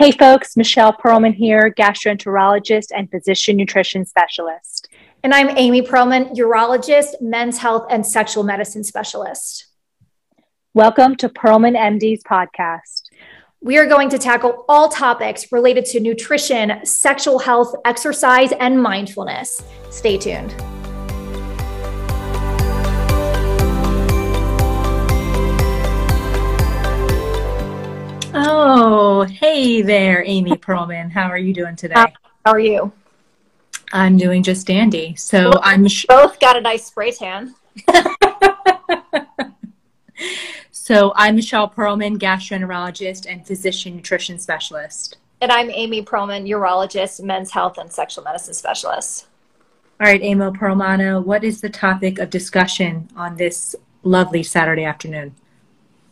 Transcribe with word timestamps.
Hey 0.00 0.12
folks, 0.12 0.56
Michelle 0.56 0.94
Pearlman 0.94 1.34
here, 1.34 1.74
gastroenterologist 1.78 2.86
and 2.96 3.10
physician 3.10 3.54
nutrition 3.54 4.06
specialist. 4.06 4.88
And 5.22 5.34
I'm 5.34 5.50
Amy 5.58 5.82
Pearlman, 5.82 6.34
urologist, 6.34 7.20
men's 7.20 7.58
health, 7.58 7.86
and 7.90 8.06
sexual 8.06 8.42
medicine 8.42 8.82
specialist. 8.82 9.66
Welcome 10.72 11.16
to 11.16 11.28
Pearlman 11.28 11.76
MD's 11.76 12.24
podcast. 12.24 13.10
We 13.60 13.76
are 13.76 13.84
going 13.84 14.08
to 14.08 14.18
tackle 14.18 14.64
all 14.70 14.88
topics 14.88 15.52
related 15.52 15.84
to 15.84 16.00
nutrition, 16.00 16.80
sexual 16.86 17.38
health, 17.38 17.74
exercise, 17.84 18.52
and 18.52 18.82
mindfulness. 18.82 19.62
Stay 19.90 20.16
tuned. 20.16 20.54
Oh, 28.32 29.22
hey 29.24 29.82
there, 29.82 30.22
Amy 30.24 30.52
Pearlman. 30.52 31.10
How 31.10 31.28
are 31.28 31.38
you 31.38 31.52
doing 31.52 31.74
today? 31.74 31.94
How 31.96 32.14
are 32.46 32.60
you? 32.60 32.92
I'm 33.92 34.16
doing 34.16 34.44
just 34.44 34.68
dandy. 34.68 35.16
So 35.16 35.50
well, 35.50 35.60
I'm 35.64 35.88
sh- 35.88 36.06
both 36.08 36.38
got 36.38 36.56
a 36.56 36.60
nice 36.60 36.86
spray 36.86 37.10
tan. 37.10 37.56
so 40.70 41.12
I'm 41.16 41.34
Michelle 41.34 41.68
Pearlman, 41.68 42.18
gastroenterologist 42.18 43.26
and 43.28 43.44
physician 43.44 43.96
nutrition 43.96 44.38
specialist. 44.38 45.16
And 45.40 45.50
I'm 45.50 45.68
Amy 45.68 46.04
Pearlman, 46.04 46.48
urologist, 46.48 47.20
men's 47.24 47.50
health 47.50 47.78
and 47.78 47.92
sexual 47.92 48.22
medicine 48.22 48.54
specialist. 48.54 49.26
All 50.00 50.06
right, 50.06 50.22
Amy 50.22 50.44
Pearlmana, 50.50 51.24
what 51.24 51.42
is 51.42 51.60
the 51.60 51.68
topic 51.68 52.20
of 52.20 52.30
discussion 52.30 53.08
on 53.16 53.36
this 53.36 53.74
lovely 54.04 54.44
Saturday 54.44 54.84
afternoon? 54.84 55.34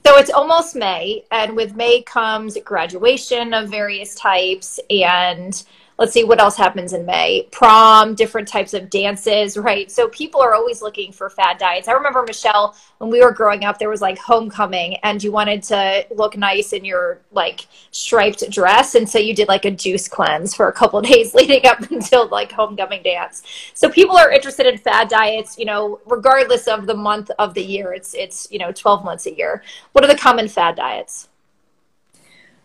So 0.08 0.16
it's 0.16 0.30
almost 0.30 0.74
May, 0.74 1.22
and 1.30 1.54
with 1.54 1.76
May 1.76 2.00
comes 2.00 2.56
graduation 2.64 3.52
of 3.52 3.68
various 3.68 4.14
types 4.14 4.80
and 4.88 5.62
let's 5.98 6.12
see 6.12 6.22
what 6.22 6.40
else 6.40 6.56
happens 6.56 6.92
in 6.92 7.04
May. 7.04 7.48
Prom, 7.50 8.14
different 8.14 8.46
types 8.46 8.72
of 8.72 8.88
dances, 8.88 9.56
right? 9.56 9.90
So 9.90 10.08
people 10.08 10.40
are 10.40 10.54
always 10.54 10.80
looking 10.80 11.12
for 11.12 11.28
fad 11.28 11.58
diets. 11.58 11.88
I 11.88 11.92
remember 11.92 12.22
Michelle 12.22 12.76
when 12.98 13.10
we 13.10 13.20
were 13.20 13.32
growing 13.32 13.64
up, 13.64 13.78
there 13.78 13.88
was 13.88 14.00
like 14.00 14.18
homecoming, 14.18 14.96
and 15.02 15.22
you 15.22 15.32
wanted 15.32 15.62
to 15.64 16.06
look 16.10 16.36
nice 16.36 16.72
in 16.72 16.84
your 16.84 17.20
like 17.32 17.66
striped 17.90 18.48
dress, 18.50 18.94
and 18.94 19.08
so 19.08 19.18
you 19.18 19.34
did 19.34 19.48
like 19.48 19.64
a 19.64 19.70
juice 19.70 20.08
cleanse 20.08 20.54
for 20.54 20.68
a 20.68 20.72
couple 20.72 21.00
days 21.02 21.34
leading 21.34 21.66
up 21.66 21.80
until 21.90 22.28
like 22.28 22.52
homecoming 22.52 23.02
dance. 23.02 23.42
So 23.74 23.88
people 23.88 24.16
are 24.16 24.30
interested 24.30 24.66
in 24.66 24.78
fad 24.78 25.08
diets, 25.08 25.58
you 25.58 25.64
know, 25.64 26.00
regardless 26.06 26.68
of 26.68 26.86
the 26.86 26.94
month 26.94 27.30
of 27.38 27.54
the 27.54 27.62
year. 27.62 27.92
It's 27.92 28.14
it's 28.14 28.48
you 28.50 28.58
know 28.58 28.72
12 28.72 29.04
months 29.04 29.26
a 29.26 29.34
year. 29.34 29.62
What 29.92 30.04
are 30.04 30.08
the 30.08 30.18
common 30.18 30.48
fad 30.48 30.76
diets? 30.76 31.28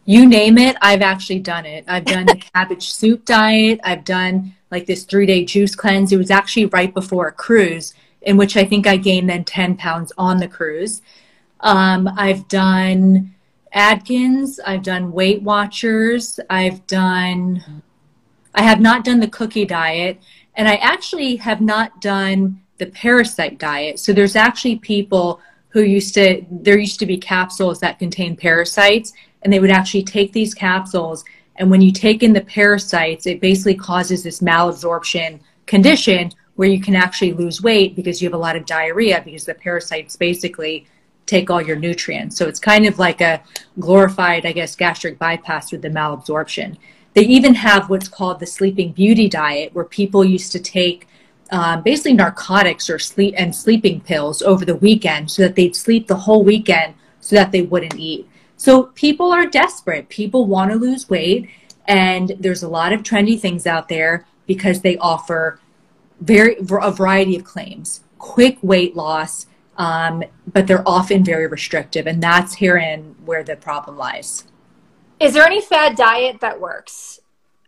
You 0.05 0.27
name 0.27 0.57
it, 0.57 0.75
I've 0.81 1.01
actually 1.01 1.39
done 1.39 1.65
it. 1.65 1.85
I've 1.87 2.05
done 2.05 2.25
the 2.25 2.35
cabbage 2.53 2.91
soup 2.91 3.25
diet. 3.25 3.79
I've 3.83 4.03
done 4.03 4.55
like 4.71 4.85
this 4.85 5.03
three 5.03 5.25
day 5.25 5.45
juice 5.45 5.75
cleanse. 5.75 6.11
It 6.11 6.17
was 6.17 6.31
actually 6.31 6.65
right 6.67 6.93
before 6.93 7.27
a 7.27 7.31
cruise, 7.31 7.93
in 8.21 8.37
which 8.37 8.57
I 8.57 8.65
think 8.65 8.87
I 8.87 8.97
gained 8.97 9.29
then 9.29 9.43
10 9.43 9.77
pounds 9.77 10.11
on 10.17 10.37
the 10.37 10.47
cruise. 10.47 11.01
Um, 11.61 12.09
I've 12.17 12.47
done 12.47 13.33
Atkins. 13.71 14.59
I've 14.65 14.83
done 14.83 15.11
Weight 15.11 15.41
Watchers. 15.41 16.39
I've 16.49 16.85
done, 16.87 17.63
I 18.53 18.63
have 18.63 18.81
not 18.81 19.03
done 19.03 19.19
the 19.19 19.27
cookie 19.27 19.65
diet. 19.65 20.19
And 20.55 20.67
I 20.67 20.75
actually 20.75 21.37
have 21.37 21.61
not 21.61 22.01
done 22.01 22.61
the 22.77 22.87
parasite 22.87 23.57
diet. 23.57 23.99
So 23.99 24.11
there's 24.11 24.35
actually 24.35 24.77
people 24.77 25.39
who 25.69 25.81
used 25.81 26.13
to, 26.15 26.45
there 26.51 26.77
used 26.77 26.99
to 26.99 27.05
be 27.05 27.17
capsules 27.17 27.79
that 27.79 27.97
contain 27.97 28.35
parasites 28.35 29.13
and 29.43 29.51
they 29.51 29.59
would 29.59 29.71
actually 29.71 30.03
take 30.03 30.31
these 30.31 30.53
capsules 30.53 31.23
and 31.57 31.69
when 31.69 31.81
you 31.81 31.91
take 31.91 32.23
in 32.23 32.33
the 32.33 32.41
parasites 32.41 33.25
it 33.25 33.39
basically 33.39 33.75
causes 33.75 34.23
this 34.23 34.39
malabsorption 34.39 35.39
condition 35.65 36.31
where 36.55 36.69
you 36.69 36.79
can 36.79 36.95
actually 36.95 37.33
lose 37.33 37.61
weight 37.61 37.95
because 37.95 38.21
you 38.21 38.27
have 38.27 38.35
a 38.35 38.37
lot 38.37 38.55
of 38.55 38.65
diarrhea 38.65 39.21
because 39.23 39.45
the 39.45 39.53
parasites 39.53 40.15
basically 40.15 40.85
take 41.25 41.49
all 41.49 41.61
your 41.61 41.77
nutrients. 41.77 42.35
So 42.37 42.47
it's 42.47 42.59
kind 42.59 42.85
of 42.85 42.99
like 42.99 43.21
a 43.21 43.41
glorified 43.79 44.45
i 44.45 44.51
guess 44.51 44.75
gastric 44.75 45.17
bypass 45.17 45.71
with 45.71 45.81
the 45.81 45.89
malabsorption. 45.89 46.77
They 47.13 47.23
even 47.23 47.55
have 47.55 47.89
what's 47.89 48.07
called 48.07 48.39
the 48.39 48.45
sleeping 48.45 48.91
beauty 48.91 49.29
diet 49.29 49.73
where 49.73 49.85
people 49.85 50.25
used 50.25 50.51
to 50.51 50.59
take 50.59 51.07
um, 51.51 51.83
basically 51.83 52.13
narcotics 52.13 52.89
or 52.89 52.97
sleep 52.97 53.35
and 53.37 53.55
sleeping 53.55 54.01
pills 54.01 54.41
over 54.41 54.65
the 54.65 54.75
weekend 54.75 55.29
so 55.29 55.43
that 55.43 55.55
they'd 55.55 55.75
sleep 55.75 56.07
the 56.07 56.15
whole 56.15 56.43
weekend 56.43 56.95
so 57.19 57.35
that 57.35 57.51
they 57.51 57.61
wouldn't 57.61 57.95
eat 57.95 58.27
so 58.63 58.83
people 58.95 59.29
are 59.33 59.45
desperate. 59.45 60.07
People 60.07 60.45
want 60.45 60.71
to 60.71 60.77
lose 60.77 61.09
weight, 61.09 61.49
and 61.85 62.31
there's 62.39 62.63
a 62.63 62.69
lot 62.69 62.93
of 62.93 63.03
trendy 63.03 63.37
things 63.37 63.67
out 63.67 63.89
there 63.89 64.25
because 64.47 64.79
they 64.79 64.95
offer 64.99 65.59
very 66.21 66.55
a 66.59 66.89
variety 66.89 67.35
of 67.35 67.43
claims, 67.43 68.05
quick 68.19 68.57
weight 68.61 68.95
loss, 68.95 69.47
um, 69.77 70.23
but 70.53 70.65
they're 70.65 70.87
often 70.87 71.25
very 71.25 71.45
restrictive, 71.45 72.07
and 72.07 72.23
that's 72.23 72.55
herein 72.55 73.17
where 73.25 73.43
the 73.43 73.57
problem 73.57 73.97
lies. 73.97 74.45
Is 75.19 75.33
there 75.33 75.45
any 75.45 75.59
fad 75.59 75.97
diet 75.97 76.39
that 76.39 76.61
works 76.61 77.19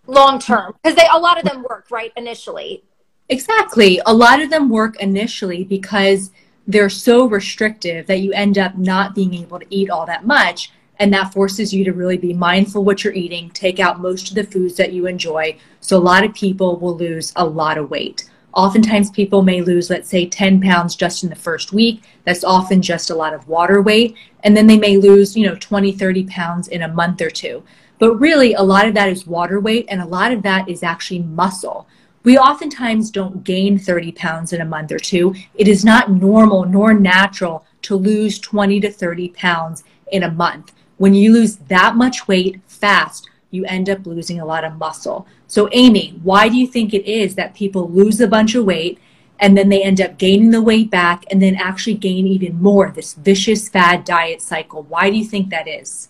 long 0.08 0.40
term? 0.40 0.76
Because 0.82 0.96
they 0.96 1.10
a 1.12 1.20
lot 1.20 1.38
of 1.38 1.44
them 1.44 1.66
work 1.70 1.88
right 1.92 2.14
initially. 2.16 2.86
Exactly, 3.28 4.00
a 4.06 4.14
lot 4.14 4.42
of 4.42 4.50
them 4.50 4.70
work 4.70 4.96
initially 5.02 5.66
because 5.66 6.32
they're 6.66 6.90
so 6.90 7.26
restrictive 7.26 8.08
that 8.08 8.22
you 8.22 8.32
end 8.32 8.58
up 8.58 8.78
not 8.78 9.14
being 9.14 9.34
able 9.34 9.60
to 9.60 9.68
eat 9.70 9.90
all 9.90 10.06
that 10.06 10.26
much 10.26 10.72
and 11.00 11.14
that 11.14 11.34
forces 11.34 11.74
you 11.74 11.84
to 11.84 11.94
really 11.94 12.18
be 12.18 12.34
mindful 12.34 12.84
what 12.84 13.04
you're 13.04 13.14
eating 13.14 13.50
take 13.50 13.80
out 13.80 14.00
most 14.00 14.30
of 14.30 14.36
the 14.36 14.44
foods 14.44 14.76
that 14.78 14.94
you 14.94 15.08
enjoy. 15.08 15.58
So 15.82 15.98
a 15.98 16.00
lot 16.00 16.24
of 16.24 16.34
people 16.34 16.78
will 16.78 16.98
lose 16.98 17.34
a 17.36 17.46
lot 17.46 17.78
of 17.78 17.90
weight. 17.90 18.30
Oftentimes 18.54 19.12
people 19.12 19.42
may 19.42 19.62
lose 19.62 19.90
let's 19.90 20.10
say 20.10 20.26
10 20.26 20.62
pounds 20.62 20.96
just 20.96 21.24
in 21.24 21.30
the 21.30 21.36
first 21.36 21.74
week. 21.74 22.04
That's 22.24 22.44
often 22.44 22.82
just 22.82 23.10
a 23.10 23.16
lot 23.16 23.34
of 23.34 23.48
water 23.48 23.82
weight. 23.82 24.16
And 24.44 24.56
then 24.56 24.68
they 24.68 24.78
may 24.78 24.98
lose 24.98 25.36
you 25.36 25.46
know 25.46 25.56
20 25.56 25.92
30 25.92 26.24
pounds 26.26 26.68
in 26.68 26.82
a 26.84 26.88
month 26.88 27.22
or 27.22 27.30
two. 27.30 27.64
But 28.00 28.16
really 28.16 28.54
a 28.54 28.62
lot 28.62 28.88
of 28.88 28.94
that 28.94 29.10
is 29.10 29.28
water 29.28 29.60
weight 29.60 29.86
and 29.90 30.02
a 30.02 30.08
lot 30.08 30.32
of 30.32 30.44
that 30.44 30.70
is 30.70 30.84
actually 30.84 31.20
muscle. 31.20 31.88
We 32.24 32.40
oftentimes 32.40 33.12
don't 33.12 33.44
gain 33.44 33.78
30 33.78 34.12
pounds 34.14 34.52
in 34.52 34.62
a 34.62 34.66
month 34.66 34.92
or 34.92 34.98
two. 34.98 35.36
It 35.54 35.68
is 35.68 35.86
not 35.86 36.10
normal 36.10 36.66
nor 36.66 36.94
natural 36.94 37.66
to 37.84 37.96
lose 37.96 38.40
20 38.40 38.80
to 38.80 38.92
30 38.92 39.30
pounds 39.30 39.84
in 40.12 40.24
a 40.24 40.32
month 40.32 40.72
when 40.98 41.14
you 41.14 41.34
lose 41.34 41.58
that 41.68 41.96
much 41.96 42.28
weight 42.28 42.62
fast, 42.68 43.30
you 43.52 43.66
end 43.66 43.90
up 43.90 44.06
losing 44.06 44.40
a 44.40 44.46
lot 44.46 44.64
of 44.64 44.78
muscle. 44.78 45.28
So, 45.48 45.70
Amy, 45.72 46.20
why 46.24 46.50
do 46.50 46.58
you 46.58 46.68
think 46.68 46.94
it 46.94 47.06
is 47.06 47.36
that 47.36 47.54
people 47.54 47.90
lose 47.90 48.20
a 48.20 48.28
bunch 48.28 48.56
of 48.56 48.66
weight 48.66 49.00
and 49.40 49.58
then 49.58 49.70
they 49.70 49.84
end 49.84 50.00
up 50.00 50.18
gaining 50.18 50.52
the 50.52 50.62
weight 50.62 50.90
back 50.90 51.26
and 51.30 51.42
then 51.42 51.56
actually 51.56 51.96
gain 51.96 52.28
even 52.28 52.62
more? 52.62 52.92
This 52.92 53.14
vicious 53.14 53.70
fad 53.70 54.04
diet 54.04 54.42
cycle. 54.42 54.84
Why 54.84 55.10
do 55.10 55.18
you 55.18 55.26
think 55.26 55.50
that 55.50 55.68
is? 55.68 56.10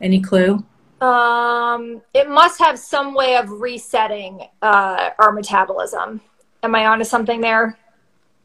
Any 0.00 0.20
clue? 0.20 0.64
Um, 1.00 2.02
it 2.12 2.28
must 2.28 2.58
have 2.58 2.78
some 2.78 3.14
way 3.14 3.36
of 3.36 3.50
resetting 3.50 4.46
uh, 4.60 5.10
our 5.18 5.32
metabolism. 5.32 6.20
Am 6.62 6.74
I 6.74 6.86
onto 6.86 7.04
something 7.04 7.40
there? 7.40 7.78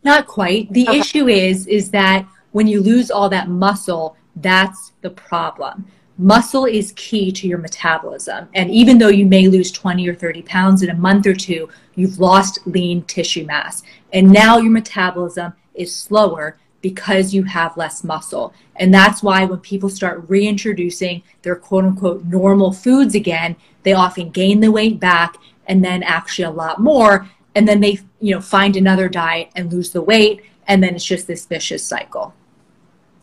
Not 0.03 0.27
quite. 0.27 0.71
The 0.71 0.87
okay. 0.87 0.99
issue 0.99 1.27
is 1.27 1.67
is 1.67 1.89
that 1.91 2.25
when 2.51 2.67
you 2.67 2.79
lose 2.79 3.11
all 3.11 3.27
that 3.29 3.49
muscle, 3.49 4.15
that's 4.35 4.93
the 5.01 5.09
problem. 5.09 5.85
Muscle 6.17 6.65
is 6.65 6.93
key 6.95 7.31
to 7.31 7.47
your 7.47 7.57
metabolism. 7.57 8.47
And 8.53 8.71
even 8.71 8.97
though 8.97 9.09
you 9.09 9.25
may 9.25 9.47
lose 9.47 9.71
20 9.71 10.07
or 10.07 10.15
30 10.15 10.43
pounds 10.43 10.81
in 10.81 10.89
a 10.89 10.95
month 10.95 11.27
or 11.27 11.33
two, 11.33 11.69
you've 11.95 12.19
lost 12.19 12.59
lean 12.65 13.03
tissue 13.03 13.45
mass. 13.45 13.83
And 14.13 14.31
now 14.31 14.57
your 14.57 14.71
metabolism 14.71 15.53
is 15.73 15.93
slower 15.93 16.57
because 16.81 17.33
you 17.33 17.43
have 17.43 17.75
less 17.75 18.03
muscle. 18.03 18.53
And 18.77 18.93
that's 18.93 19.21
why 19.21 19.43
when 19.43 19.59
people 19.59 19.89
start 19.89 20.23
reintroducing 20.29 21.23
their 21.41 21.55
quote 21.55 21.83
unquote 21.83 22.23
normal 22.25 22.71
foods 22.71 23.15
again, 23.15 23.57
they 23.83 23.93
often 23.93 24.29
gain 24.29 24.61
the 24.61 24.71
weight 24.71 24.99
back 24.99 25.35
and 25.67 25.83
then 25.83 26.01
actually 26.03 26.45
a 26.45 26.51
lot 26.51 26.79
more. 26.79 27.29
And 27.55 27.67
then 27.67 27.81
they, 27.81 27.99
you 28.21 28.35
know, 28.35 28.41
find 28.41 28.77
another 28.77 29.09
diet 29.09 29.49
and 29.55 29.73
lose 29.73 29.89
the 29.89 30.01
weight. 30.01 30.43
And 30.67 30.81
then 30.81 30.95
it's 30.95 31.03
just 31.03 31.27
this 31.27 31.45
vicious 31.45 31.83
cycle. 31.83 32.33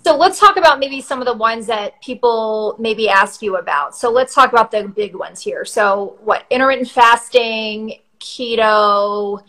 So 0.05 0.17
let's 0.17 0.41
talk 0.41 0.57
about 0.57 0.81
maybe 0.81 1.01
some 1.01 1.21
of 1.21 1.27
the 1.27 1.35
ones 1.35 1.67
that 1.67 2.01
people 2.03 2.75
maybe 2.79 3.09
ask 3.09 3.41
you 3.41 3.57
about. 3.57 3.97
So 3.97 4.11
let's 4.11 4.35
talk 4.35 4.53
about 4.53 4.71
the 4.71 4.89
big 4.89 5.15
ones 5.15 5.41
here. 5.41 5.65
So 5.65 6.19
what 6.25 6.45
intermittent 6.51 6.91
fasting, 6.91 8.01
keto, 8.19 9.43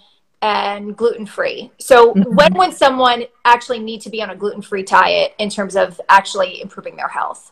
and 0.43 0.95
gluten 0.95 1.25
free. 1.25 1.71
So 1.79 2.13
mm-hmm. 2.13 2.35
when 2.35 2.53
would 2.55 2.73
someone 2.73 3.23
actually 3.45 3.79
need 3.79 4.01
to 4.01 4.09
be 4.09 4.21
on 4.21 4.29
a 4.29 4.35
gluten 4.35 4.61
free 4.61 4.83
diet 4.83 5.33
in 5.39 5.49
terms 5.49 5.75
of 5.75 5.99
actually 6.09 6.61
improving 6.61 6.97
their 6.97 7.07
health? 7.07 7.51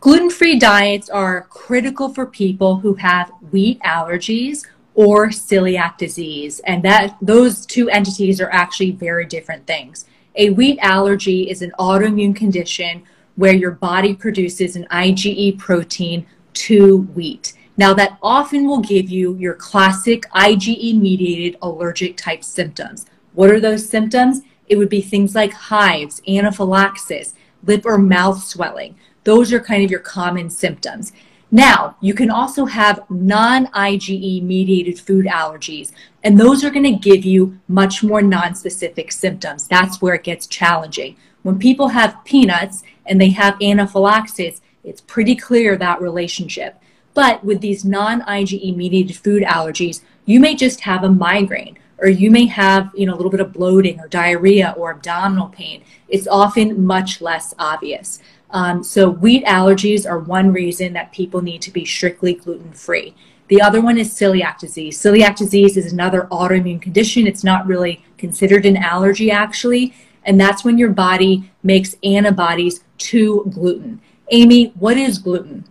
Gluten 0.00 0.30
free 0.30 0.58
diets 0.58 1.08
are 1.08 1.42
critical 1.42 2.12
for 2.12 2.26
people 2.26 2.76
who 2.76 2.94
have 2.94 3.30
wheat 3.50 3.80
allergies 3.80 4.66
or 4.94 5.28
celiac 5.28 5.96
disease, 5.96 6.60
and 6.60 6.82
that 6.82 7.16
those 7.22 7.64
two 7.64 7.88
entities 7.88 8.40
are 8.40 8.50
actually 8.50 8.90
very 8.90 9.24
different 9.24 9.66
things. 9.66 10.04
A 10.38 10.50
wheat 10.50 10.78
allergy 10.80 11.50
is 11.50 11.62
an 11.62 11.72
autoimmune 11.80 12.34
condition 12.34 13.02
where 13.34 13.54
your 13.54 13.72
body 13.72 14.14
produces 14.14 14.76
an 14.76 14.86
IgE 14.88 15.58
protein 15.58 16.26
to 16.54 16.98
wheat. 17.14 17.54
Now, 17.76 17.92
that 17.94 18.18
often 18.22 18.68
will 18.68 18.80
give 18.80 19.10
you 19.10 19.34
your 19.34 19.54
classic 19.54 20.30
IgE 20.30 20.96
mediated 20.96 21.58
allergic 21.60 22.16
type 22.16 22.44
symptoms. 22.44 23.06
What 23.32 23.50
are 23.50 23.58
those 23.58 23.88
symptoms? 23.88 24.42
It 24.68 24.76
would 24.76 24.88
be 24.88 25.00
things 25.00 25.34
like 25.34 25.52
hives, 25.52 26.22
anaphylaxis, 26.28 27.34
lip 27.64 27.82
or 27.84 27.98
mouth 27.98 28.40
swelling. 28.40 28.94
Those 29.24 29.52
are 29.52 29.60
kind 29.60 29.82
of 29.82 29.90
your 29.90 30.00
common 30.00 30.50
symptoms. 30.50 31.12
Now, 31.50 31.96
you 32.00 32.12
can 32.12 32.30
also 32.30 32.66
have 32.66 33.04
non 33.08 33.66
IgE 33.68 34.42
mediated 34.42 35.00
food 35.00 35.24
allergies, 35.26 35.92
and 36.22 36.38
those 36.38 36.62
are 36.62 36.70
going 36.70 36.84
to 36.84 37.10
give 37.10 37.24
you 37.24 37.58
much 37.68 38.02
more 38.02 38.20
non 38.20 38.54
specific 38.54 39.10
symptoms. 39.12 39.66
That's 39.66 40.02
where 40.02 40.14
it 40.14 40.24
gets 40.24 40.46
challenging. 40.46 41.16
When 41.42 41.58
people 41.58 41.88
have 41.88 42.22
peanuts 42.24 42.82
and 43.06 43.20
they 43.20 43.30
have 43.30 43.60
anaphylaxis, 43.62 44.60
it's 44.84 45.00
pretty 45.00 45.34
clear 45.34 45.76
that 45.76 46.02
relationship. 46.02 46.82
But 47.14 47.42
with 47.42 47.62
these 47.62 47.84
non 47.84 48.20
IgE 48.22 48.76
mediated 48.76 49.16
food 49.16 49.42
allergies, 49.42 50.02
you 50.26 50.40
may 50.40 50.54
just 50.54 50.80
have 50.80 51.02
a 51.02 51.08
migraine 51.08 51.78
or 52.00 52.08
you 52.08 52.30
may 52.30 52.46
have 52.46 52.90
you 52.94 53.06
know 53.06 53.14
a 53.14 53.16
little 53.16 53.30
bit 53.30 53.40
of 53.40 53.52
bloating 53.52 53.98
or 54.00 54.08
diarrhea 54.08 54.74
or 54.76 54.90
abdominal 54.90 55.48
pain 55.48 55.82
it's 56.08 56.28
often 56.28 56.84
much 56.84 57.20
less 57.20 57.54
obvious 57.58 58.20
um, 58.50 58.82
so 58.82 59.10
wheat 59.10 59.44
allergies 59.44 60.08
are 60.08 60.18
one 60.18 60.52
reason 60.52 60.92
that 60.94 61.12
people 61.12 61.42
need 61.42 61.62
to 61.62 61.70
be 61.70 61.84
strictly 61.84 62.34
gluten 62.34 62.72
free. 62.72 63.14
The 63.48 63.60
other 63.62 63.80
one 63.80 63.98
is 63.98 64.12
celiac 64.12 64.58
disease. 64.58 65.00
Celiac 65.00 65.36
disease 65.36 65.76
is 65.76 65.92
another 65.92 66.28
autoimmune 66.30 66.80
condition. 66.80 67.26
It's 67.26 67.44
not 67.44 67.66
really 67.66 68.04
considered 68.16 68.66
an 68.66 68.76
allergy 68.76 69.30
actually, 69.30 69.94
and 70.24 70.40
that's 70.40 70.64
when 70.64 70.78
your 70.78 70.90
body 70.90 71.50
makes 71.62 71.96
antibodies 72.02 72.84
to 72.98 73.44
gluten. 73.50 74.00
Amy, 74.30 74.72
what 74.78 74.96
is 74.96 75.18
gluten? 75.18 75.64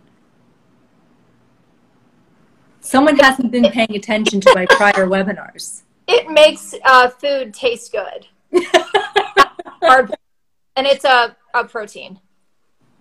Someone 2.82 3.18
hasn't 3.18 3.52
been 3.52 3.70
paying 3.70 3.96
attention 3.96 4.40
to 4.42 4.52
my 4.56 4.66
prior 4.66 5.08
webinars. 5.08 5.82
It 6.08 6.30
makes 6.30 6.74
uh, 6.86 7.10
food 7.10 7.54
taste 7.54 7.92
good. 7.92 8.28
and 9.82 10.88
it's 10.88 11.04
a, 11.04 11.36
a 11.54 11.66
protein. 11.66 12.20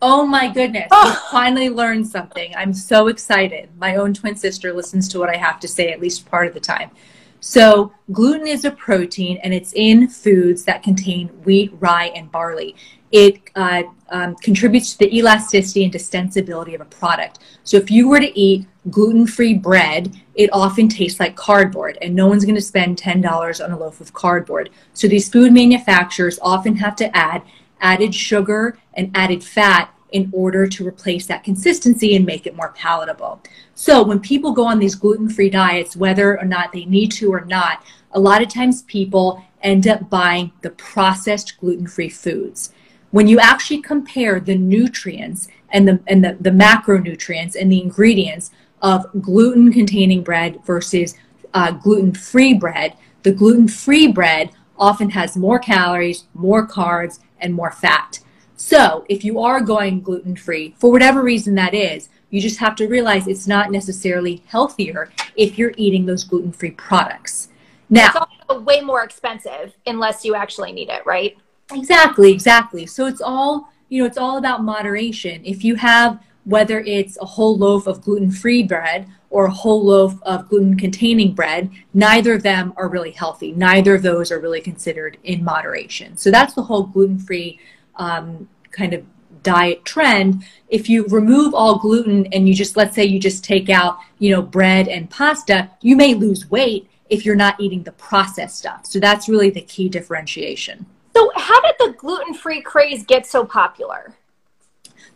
Oh 0.08 0.24
my 0.24 0.48
goodness. 0.48 0.86
Oh. 0.92 1.20
finally 1.32 1.68
learned 1.68 2.06
something. 2.06 2.54
I'm 2.54 2.72
so 2.72 3.08
excited. 3.08 3.70
My 3.76 3.96
own 3.96 4.14
twin 4.14 4.36
sister 4.36 4.72
listens 4.72 5.08
to 5.08 5.18
what 5.18 5.28
I 5.28 5.36
have 5.36 5.58
to 5.58 5.66
say 5.66 5.90
at 5.90 6.00
least 6.00 6.30
part 6.30 6.46
of 6.46 6.54
the 6.54 6.60
time. 6.60 6.92
So, 7.40 7.92
gluten 8.12 8.46
is 8.46 8.64
a 8.64 8.70
protein 8.70 9.40
and 9.42 9.52
it's 9.52 9.72
in 9.72 10.06
foods 10.06 10.62
that 10.64 10.84
contain 10.84 11.26
wheat, 11.42 11.72
rye, 11.80 12.12
and 12.14 12.30
barley. 12.30 12.76
It 13.10 13.50
uh, 13.56 13.82
um, 14.10 14.36
contributes 14.36 14.92
to 14.92 14.98
the 14.98 15.18
elasticity 15.18 15.82
and 15.82 15.92
distensibility 15.92 16.76
of 16.76 16.80
a 16.80 16.84
product. 16.84 17.40
So, 17.64 17.76
if 17.76 17.90
you 17.90 18.08
were 18.08 18.20
to 18.20 18.38
eat 18.38 18.64
gluten 18.90 19.26
free 19.26 19.54
bread, 19.54 20.14
it 20.36 20.50
often 20.52 20.88
tastes 20.88 21.18
like 21.18 21.34
cardboard, 21.34 21.98
and 22.00 22.14
no 22.14 22.28
one's 22.28 22.44
going 22.44 22.54
to 22.54 22.60
spend 22.60 22.96
$10 22.96 23.64
on 23.64 23.72
a 23.72 23.76
loaf 23.76 24.00
of 24.00 24.12
cardboard. 24.12 24.70
So, 24.92 25.08
these 25.08 25.28
food 25.28 25.52
manufacturers 25.52 26.38
often 26.42 26.76
have 26.76 26.94
to 26.96 27.16
add 27.16 27.42
added 27.80 28.14
sugar 28.14 28.78
and 28.94 29.10
added 29.14 29.44
fat 29.44 29.92
in 30.12 30.30
order 30.32 30.66
to 30.66 30.86
replace 30.86 31.26
that 31.26 31.44
consistency 31.44 32.14
and 32.16 32.24
make 32.24 32.46
it 32.46 32.56
more 32.56 32.72
palatable. 32.76 33.40
So 33.74 34.02
when 34.02 34.20
people 34.20 34.52
go 34.52 34.64
on 34.64 34.78
these 34.78 34.94
gluten-free 34.94 35.50
diets, 35.50 35.96
whether 35.96 36.38
or 36.38 36.44
not 36.44 36.72
they 36.72 36.84
need 36.84 37.12
to 37.12 37.32
or 37.32 37.44
not, 37.44 37.82
a 38.12 38.20
lot 38.20 38.42
of 38.42 38.48
times 38.48 38.82
people 38.82 39.44
end 39.62 39.86
up 39.88 40.08
buying 40.08 40.52
the 40.62 40.70
processed 40.70 41.58
gluten-free 41.60 42.10
foods. 42.10 42.72
When 43.10 43.28
you 43.28 43.38
actually 43.40 43.82
compare 43.82 44.40
the 44.40 44.56
nutrients 44.56 45.48
and 45.70 45.88
the 45.88 46.00
and 46.06 46.24
the, 46.24 46.36
the 46.40 46.50
macronutrients 46.50 47.56
and 47.58 47.70
the 47.70 47.80
ingredients 47.80 48.50
of 48.82 49.06
gluten-containing 49.20 50.22
bread 50.22 50.60
versus 50.64 51.14
uh, 51.54 51.72
gluten-free 51.72 52.54
bread, 52.54 52.96
the 53.22 53.32
gluten-free 53.32 54.12
bread 54.12 54.50
often 54.78 55.10
has 55.10 55.36
more 55.36 55.58
calories, 55.58 56.24
more 56.34 56.66
carbs, 56.66 57.18
and 57.40 57.54
more 57.54 57.72
fat. 57.72 58.20
So 58.56 59.04
if 59.08 59.24
you 59.24 59.38
are 59.40 59.60
going 59.60 60.00
gluten 60.00 60.34
free, 60.34 60.74
for 60.78 60.90
whatever 60.90 61.22
reason 61.22 61.54
that 61.56 61.74
is, 61.74 62.08
you 62.30 62.40
just 62.40 62.58
have 62.58 62.74
to 62.76 62.88
realize 62.88 63.28
it's 63.28 63.46
not 63.46 63.70
necessarily 63.70 64.42
healthier 64.46 65.10
if 65.36 65.58
you're 65.58 65.74
eating 65.76 66.06
those 66.06 66.24
gluten 66.24 66.52
free 66.52 66.72
products. 66.72 67.48
Now, 67.88 68.08
it's 68.08 68.16
also 68.16 68.60
way 68.60 68.80
more 68.80 69.04
expensive 69.04 69.74
unless 69.86 70.24
you 70.24 70.34
actually 70.34 70.72
need 70.72 70.88
it, 70.88 71.04
right? 71.06 71.36
Exactly, 71.72 72.32
exactly. 72.32 72.86
So 72.86 73.06
it's 73.06 73.20
all, 73.20 73.70
you 73.88 74.02
know, 74.02 74.06
it's 74.06 74.18
all 74.18 74.38
about 74.38 74.64
moderation. 74.64 75.44
If 75.44 75.62
you 75.62 75.76
have 75.76 76.20
whether 76.44 76.78
it's 76.80 77.18
a 77.20 77.24
whole 77.24 77.58
loaf 77.58 77.88
of 77.88 78.02
gluten 78.02 78.30
free 78.30 78.62
bread 78.62 79.08
or 79.30 79.46
a 79.46 79.50
whole 79.50 79.84
loaf 79.84 80.14
of 80.22 80.48
gluten 80.48 80.76
containing 80.78 81.34
bread, 81.34 81.68
neither 81.92 82.34
of 82.34 82.42
them 82.44 82.72
are 82.76 82.88
really 82.88 83.10
healthy. 83.10 83.50
Neither 83.50 83.96
of 83.96 84.02
those 84.02 84.30
are 84.30 84.38
really 84.38 84.60
considered 84.60 85.18
in 85.24 85.42
moderation. 85.42 86.16
So 86.16 86.30
that's 86.30 86.54
the 86.54 86.62
whole 86.62 86.84
gluten 86.84 87.18
free 87.18 87.58
um, 87.96 88.48
kind 88.70 88.92
of 88.92 89.04
diet 89.42 89.84
trend. 89.84 90.44
If 90.68 90.88
you 90.88 91.06
remove 91.06 91.54
all 91.54 91.78
gluten 91.78 92.26
and 92.32 92.48
you 92.48 92.54
just, 92.54 92.76
let's 92.76 92.94
say 92.94 93.04
you 93.04 93.18
just 93.18 93.44
take 93.44 93.68
out, 93.68 93.98
you 94.18 94.30
know, 94.30 94.42
bread 94.42 94.88
and 94.88 95.08
pasta, 95.08 95.70
you 95.80 95.96
may 95.96 96.14
lose 96.14 96.50
weight 96.50 96.90
if 97.08 97.24
you're 97.24 97.36
not 97.36 97.60
eating 97.60 97.84
the 97.84 97.92
processed 97.92 98.58
stuff. 98.58 98.84
So 98.86 98.98
that's 98.98 99.28
really 99.28 99.50
the 99.50 99.60
key 99.62 99.88
differentiation. 99.88 100.86
So, 101.14 101.30
how 101.34 101.60
did 101.62 101.76
the 101.78 101.94
gluten 101.96 102.34
free 102.34 102.60
craze 102.60 103.04
get 103.04 103.26
so 103.26 103.44
popular? 103.44 104.14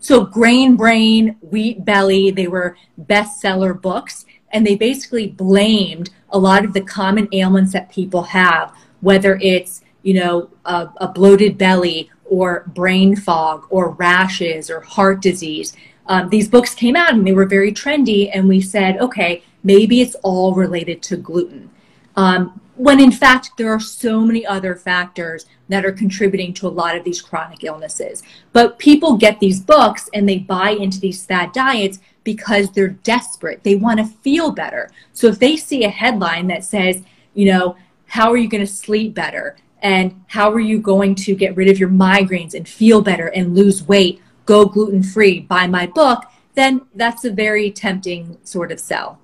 So 0.03 0.25
Grain 0.25 0.77
Brain, 0.77 1.37
Wheat 1.43 1.85
Belly, 1.85 2.31
they 2.31 2.49
were 2.49 2.77
bestseller 2.99 3.79
books, 3.79 4.25
and 4.51 4.67
they 4.67 4.75
basically 4.75 5.27
blamed 5.27 6.09
a 6.31 6.39
lot 6.39 6.65
of 6.65 6.73
the 6.73 6.81
common 6.81 7.29
ailments 7.33 7.75
that 7.75 7.91
people 7.91 8.23
have, 8.23 8.75
whether 9.01 9.39
it's 9.43 9.83
you 10.03 10.15
know 10.15 10.49
a, 10.65 10.89
a 10.97 11.09
bloated 11.09 11.59
belly 11.59 12.11
or 12.31 12.65
brain 12.69 13.15
fog 13.17 13.67
or 13.69 13.91
rashes 13.91 14.71
or 14.71 14.81
heart 14.81 15.21
disease. 15.21 15.77
Um, 16.07 16.31
these 16.31 16.49
books 16.49 16.75
came 16.75 16.97
out 16.97 17.13
and 17.13 17.27
they 17.27 17.33
were 17.33 17.47
very 17.47 17.73
trendy, 17.73 18.31
and 18.33 18.49
we 18.49 18.61
said, 18.61 18.99
okay, 18.99 19.43
maybe 19.63 20.01
it's 20.01 20.17
all 20.23 20.55
related 20.55 21.03
to 21.03 21.17
gluten. 21.17 21.71
Um, 22.17 22.61
when 22.77 22.99
in 22.99 23.13
fact 23.13 23.51
there 23.59 23.71
are 23.71 23.79
so 23.79 24.23
many 24.23 24.47
other 24.47 24.75
factors 24.75 25.45
that 25.69 25.85
are 25.85 25.93
contributing 25.93 26.55
to 26.55 26.67
a 26.67 26.69
lot 26.69 26.97
of 26.97 27.05
these 27.05 27.21
chronic 27.21 27.63
illnesses. 27.63 28.23
But 28.55 28.79
people 28.79 29.19
get 29.19 29.39
these 29.39 29.61
books 29.61 30.09
and 30.15 30.27
they 30.27 30.39
buy 30.39 30.71
into 30.71 30.99
these 30.99 31.27
fad 31.27 31.53
diets 31.53 31.99
because 32.25 32.71
they're 32.71 32.89
desperate. 32.89 33.63
They 33.63 33.77
want 33.77 33.99
to 33.99 34.07
feel 34.07 34.51
better. 34.51 34.91
So 35.13 35.27
if 35.27 35.39
they 35.39 35.57
see 35.57 35.85
a 35.85 35.91
headline 35.91 36.47
that 36.47 36.65
says, 36.65 37.03
you 37.35 37.53
know, 37.53 37.77
how 38.07 38.33
are 38.33 38.39
you 38.39 38.49
going 38.49 38.67
to 38.67 38.73
sleep 38.73 39.15
better? 39.15 39.57
And 39.83 40.25
how 40.29 40.51
are 40.53 40.61
you 40.61 40.79
going 40.79 41.15
to 41.17 41.35
get 41.35 41.57
rid 41.57 41.69
of 41.69 41.79
your 41.79 41.89
migraines 41.89 42.55
and 42.55 42.69
feel 42.69 43.01
better 43.01 43.29
and 43.29 43.55
lose 43.55 43.87
weight? 43.87 44.21
Go 44.47 44.67
gluten 44.67 45.03
free, 45.03 45.41
buy 45.41 45.67
my 45.67 45.87
book. 45.87 46.25
Then 46.55 46.83
that's 46.95 47.25
a 47.25 47.31
very 47.31 47.71
tempting 47.71 48.39
sort 48.45 48.73
of 48.73 48.81
sell. 48.81 49.19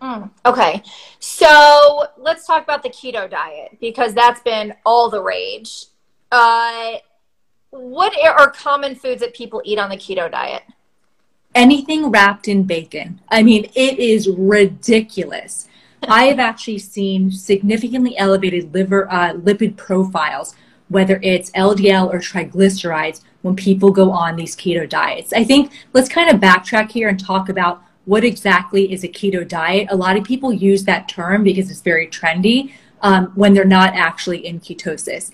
Mm, 0.00 0.30
okay. 0.44 0.82
So 1.20 2.06
let's 2.16 2.46
talk 2.46 2.64
about 2.64 2.82
the 2.82 2.88
keto 2.88 3.30
diet 3.30 3.78
because 3.80 4.14
that's 4.14 4.40
been 4.40 4.74
all 4.84 5.10
the 5.10 5.22
rage. 5.22 5.86
Uh, 6.30 6.94
what 7.70 8.12
are 8.24 8.50
common 8.50 8.94
foods 8.94 9.20
that 9.20 9.34
people 9.34 9.62
eat 9.64 9.78
on 9.78 9.90
the 9.90 9.96
keto 9.96 10.30
diet? 10.30 10.62
Anything 11.54 12.10
wrapped 12.10 12.48
in 12.48 12.64
bacon. 12.64 13.20
I 13.28 13.42
mean, 13.42 13.70
it 13.74 13.98
is 13.98 14.28
ridiculous. 14.28 15.68
I 16.08 16.24
have 16.24 16.38
actually 16.38 16.78
seen 16.78 17.30
significantly 17.30 18.16
elevated 18.18 18.74
liver 18.74 19.10
uh, 19.10 19.34
lipid 19.34 19.76
profiles, 19.76 20.54
whether 20.88 21.20
it's 21.22 21.50
LDL 21.52 22.12
or 22.12 22.18
triglycerides, 22.18 23.22
when 23.42 23.56
people 23.56 23.90
go 23.90 24.10
on 24.10 24.36
these 24.36 24.56
keto 24.56 24.88
diets. 24.88 25.32
I 25.32 25.44
think 25.44 25.72
let's 25.92 26.08
kind 26.08 26.30
of 26.30 26.40
backtrack 26.40 26.90
here 26.90 27.08
and 27.08 27.18
talk 27.18 27.48
about 27.48 27.82
what 28.04 28.24
exactly 28.24 28.92
is 28.92 29.04
a 29.04 29.08
keto 29.08 29.46
diet. 29.46 29.88
A 29.90 29.96
lot 29.96 30.16
of 30.16 30.24
people 30.24 30.52
use 30.52 30.84
that 30.84 31.08
term 31.08 31.44
because 31.44 31.70
it's 31.70 31.80
very 31.80 32.08
trendy 32.08 32.72
um, 33.00 33.26
when 33.34 33.54
they're 33.54 33.64
not 33.64 33.94
actually 33.94 34.44
in 34.44 34.60
ketosis. 34.60 35.30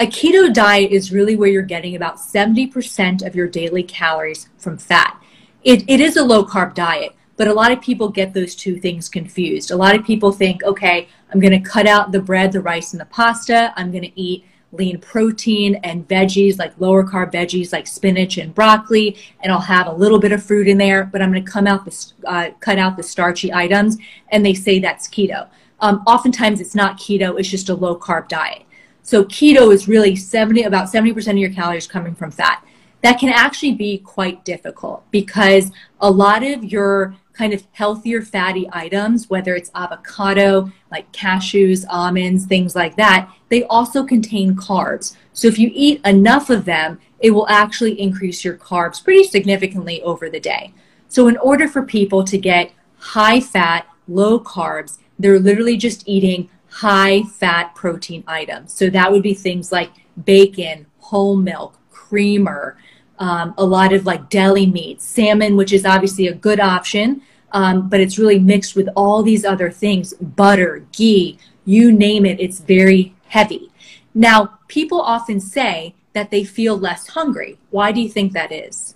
A 0.00 0.06
keto 0.06 0.52
diet 0.52 0.90
is 0.90 1.12
really 1.12 1.36
where 1.36 1.48
you're 1.48 1.62
getting 1.62 1.96
about 1.96 2.18
70% 2.18 3.26
of 3.26 3.34
your 3.34 3.48
daily 3.48 3.82
calories 3.82 4.48
from 4.56 4.78
fat. 4.78 5.20
It, 5.62 5.84
it 5.88 6.00
is 6.00 6.16
a 6.16 6.24
low 6.24 6.44
carb 6.44 6.74
diet, 6.74 7.14
but 7.38 7.48
a 7.48 7.54
lot 7.54 7.72
of 7.72 7.80
people 7.80 8.08
get 8.08 8.34
those 8.34 8.54
two 8.54 8.78
things 8.78 9.08
confused. 9.08 9.70
A 9.70 9.76
lot 9.76 9.94
of 9.94 10.04
people 10.04 10.32
think, 10.32 10.62
okay, 10.64 11.08
I'm 11.32 11.40
going 11.40 11.52
to 11.52 11.70
cut 11.70 11.86
out 11.86 12.12
the 12.12 12.20
bread, 12.20 12.52
the 12.52 12.60
rice, 12.60 12.92
and 12.92 13.00
the 13.00 13.06
pasta. 13.06 13.72
I'm 13.76 13.90
going 13.90 14.02
to 14.02 14.20
eat 14.20 14.44
lean 14.72 14.98
protein 15.00 15.76
and 15.76 16.06
veggies 16.08 16.58
like 16.58 16.78
lower 16.78 17.02
carb 17.02 17.32
veggies 17.32 17.72
like 17.72 17.86
spinach 17.86 18.36
and 18.36 18.54
broccoli 18.54 19.16
and 19.40 19.50
i'll 19.50 19.58
have 19.58 19.86
a 19.86 19.92
little 19.92 20.18
bit 20.18 20.30
of 20.30 20.42
fruit 20.42 20.68
in 20.68 20.76
there 20.76 21.04
but 21.04 21.22
i'm 21.22 21.32
going 21.32 21.42
to 21.42 21.50
come 21.50 21.66
out 21.66 21.86
the 21.86 22.12
uh, 22.26 22.50
cut 22.60 22.78
out 22.78 22.94
the 22.94 23.02
starchy 23.02 23.50
items 23.50 23.96
and 24.30 24.44
they 24.44 24.52
say 24.52 24.78
that's 24.78 25.08
keto 25.08 25.48
um, 25.80 26.02
oftentimes 26.06 26.60
it's 26.60 26.74
not 26.74 26.98
keto 26.98 27.40
it's 27.40 27.48
just 27.48 27.70
a 27.70 27.74
low 27.74 27.96
carb 27.96 28.28
diet 28.28 28.64
so 29.02 29.24
keto 29.24 29.72
is 29.72 29.88
really 29.88 30.14
70 30.14 30.64
about 30.64 30.92
70% 30.92 31.30
of 31.30 31.38
your 31.38 31.50
calories 31.50 31.86
coming 31.86 32.14
from 32.14 32.30
fat 32.30 32.62
that 33.00 33.18
can 33.18 33.30
actually 33.30 33.72
be 33.72 33.98
quite 33.98 34.44
difficult 34.44 35.02
because 35.10 35.70
a 36.00 36.10
lot 36.10 36.42
of 36.42 36.64
your 36.64 37.14
kind 37.38 37.54
of 37.54 37.62
healthier 37.70 38.20
fatty 38.20 38.68
items, 38.72 39.30
whether 39.30 39.54
it's 39.54 39.70
avocado, 39.76 40.70
like 40.90 41.10
cashews, 41.12 41.84
almonds, 41.88 42.46
things 42.46 42.74
like 42.74 42.96
that, 42.96 43.32
they 43.48 43.62
also 43.64 44.04
contain 44.04 44.56
carbs. 44.56 45.16
So 45.32 45.46
if 45.46 45.56
you 45.56 45.70
eat 45.72 46.00
enough 46.04 46.50
of 46.50 46.64
them, 46.64 46.98
it 47.20 47.30
will 47.30 47.48
actually 47.48 48.00
increase 48.00 48.44
your 48.44 48.56
carbs 48.56 49.02
pretty 49.02 49.22
significantly 49.24 50.02
over 50.02 50.28
the 50.28 50.40
day. 50.40 50.74
So 51.08 51.28
in 51.28 51.36
order 51.36 51.68
for 51.68 51.82
people 51.82 52.24
to 52.24 52.36
get 52.36 52.72
high 52.98 53.40
fat, 53.40 53.86
low 54.08 54.40
carbs, 54.40 54.98
they're 55.18 55.38
literally 55.38 55.76
just 55.76 56.08
eating 56.08 56.50
high 56.68 57.22
fat 57.22 57.74
protein 57.76 58.24
items. 58.26 58.72
So 58.72 58.90
that 58.90 59.10
would 59.12 59.22
be 59.22 59.34
things 59.34 59.70
like 59.70 59.92
bacon, 60.24 60.86
whole 60.98 61.36
milk, 61.36 61.78
creamer, 61.90 62.76
um, 63.18 63.54
a 63.58 63.64
lot 63.64 63.92
of 63.92 64.06
like 64.06 64.30
deli 64.30 64.66
meat, 64.66 65.00
salmon, 65.00 65.56
which 65.56 65.72
is 65.72 65.84
obviously 65.84 66.26
a 66.26 66.34
good 66.34 66.60
option, 66.60 67.22
um, 67.52 67.88
but 67.88 68.00
it's 68.00 68.18
really 68.18 68.38
mixed 68.38 68.76
with 68.76 68.88
all 68.94 69.22
these 69.22 69.44
other 69.44 69.70
things 69.70 70.14
butter, 70.14 70.86
ghee, 70.92 71.38
you 71.64 71.92
name 71.92 72.24
it, 72.24 72.40
it's 72.40 72.60
very 72.60 73.14
heavy. 73.26 73.70
Now, 74.14 74.58
people 74.68 75.00
often 75.00 75.40
say 75.40 75.94
that 76.12 76.30
they 76.30 76.44
feel 76.44 76.76
less 76.76 77.08
hungry. 77.08 77.58
Why 77.70 77.92
do 77.92 78.00
you 78.00 78.08
think 78.08 78.32
that 78.32 78.52
is? 78.52 78.94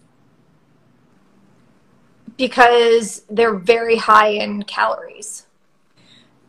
Because 2.37 3.23
they're 3.29 3.55
very 3.55 3.97
high 3.97 4.29
in 4.29 4.63
calories. 4.65 5.47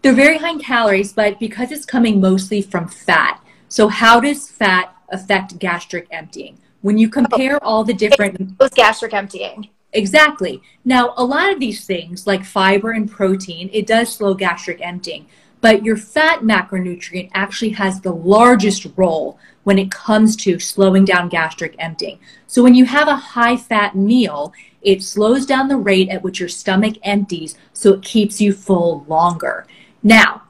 They're 0.01 0.13
very 0.13 0.37
high 0.37 0.51
in 0.51 0.59
calories, 0.59 1.13
but 1.13 1.39
because 1.39 1.71
it's 1.71 1.85
coming 1.85 2.19
mostly 2.19 2.61
from 2.61 2.87
fat. 2.87 3.41
So, 3.67 3.87
how 3.87 4.19
does 4.19 4.49
fat 4.49 4.95
affect 5.09 5.59
gastric 5.59 6.07
emptying? 6.11 6.57
When 6.83 6.99
you 6.99 7.07
oh. 7.07 7.11
compare 7.11 7.55
oh, 7.55 7.67
all 7.67 7.83
the 7.83 7.93
different. 7.93 8.59
those 8.59 8.69
gastric 8.69 9.13
emptying. 9.13 9.69
Exactly. 9.93 10.61
Now, 10.85 11.13
a 11.17 11.23
lot 11.23 11.51
of 11.51 11.59
these 11.59 11.85
things, 11.85 12.27
like 12.27 12.45
fiber 12.45 12.91
and 12.91 13.09
protein, 13.09 13.69
it 13.73 13.87
does 13.87 14.13
slow 14.13 14.33
gastric 14.33 14.79
emptying. 14.81 15.27
But 15.61 15.85
your 15.85 15.95
fat 15.95 16.41
macronutrient 16.41 17.29
actually 17.33 17.71
has 17.71 18.01
the 18.01 18.11
largest 18.11 18.85
role 18.97 19.39
when 19.63 19.79
it 19.79 19.91
comes 19.91 20.35
to 20.37 20.59
slowing 20.59 21.05
down 21.05 21.29
gastric 21.29 21.75
emptying. 21.79 22.19
So 22.47 22.61
when 22.61 22.75
you 22.75 22.85
have 22.85 23.07
a 23.07 23.15
high 23.15 23.55
fat 23.55 23.95
meal, 23.95 24.51
it 24.81 25.01
slows 25.01 25.45
down 25.45 25.69
the 25.69 25.77
rate 25.77 26.09
at 26.09 26.21
which 26.21 26.39
your 26.41 26.49
stomach 26.49 26.97
empties 27.03 27.55
so 27.71 27.93
it 27.93 28.01
keeps 28.01 28.41
you 28.41 28.51
full 28.51 29.05
longer. 29.07 29.65
Now, 30.01 30.43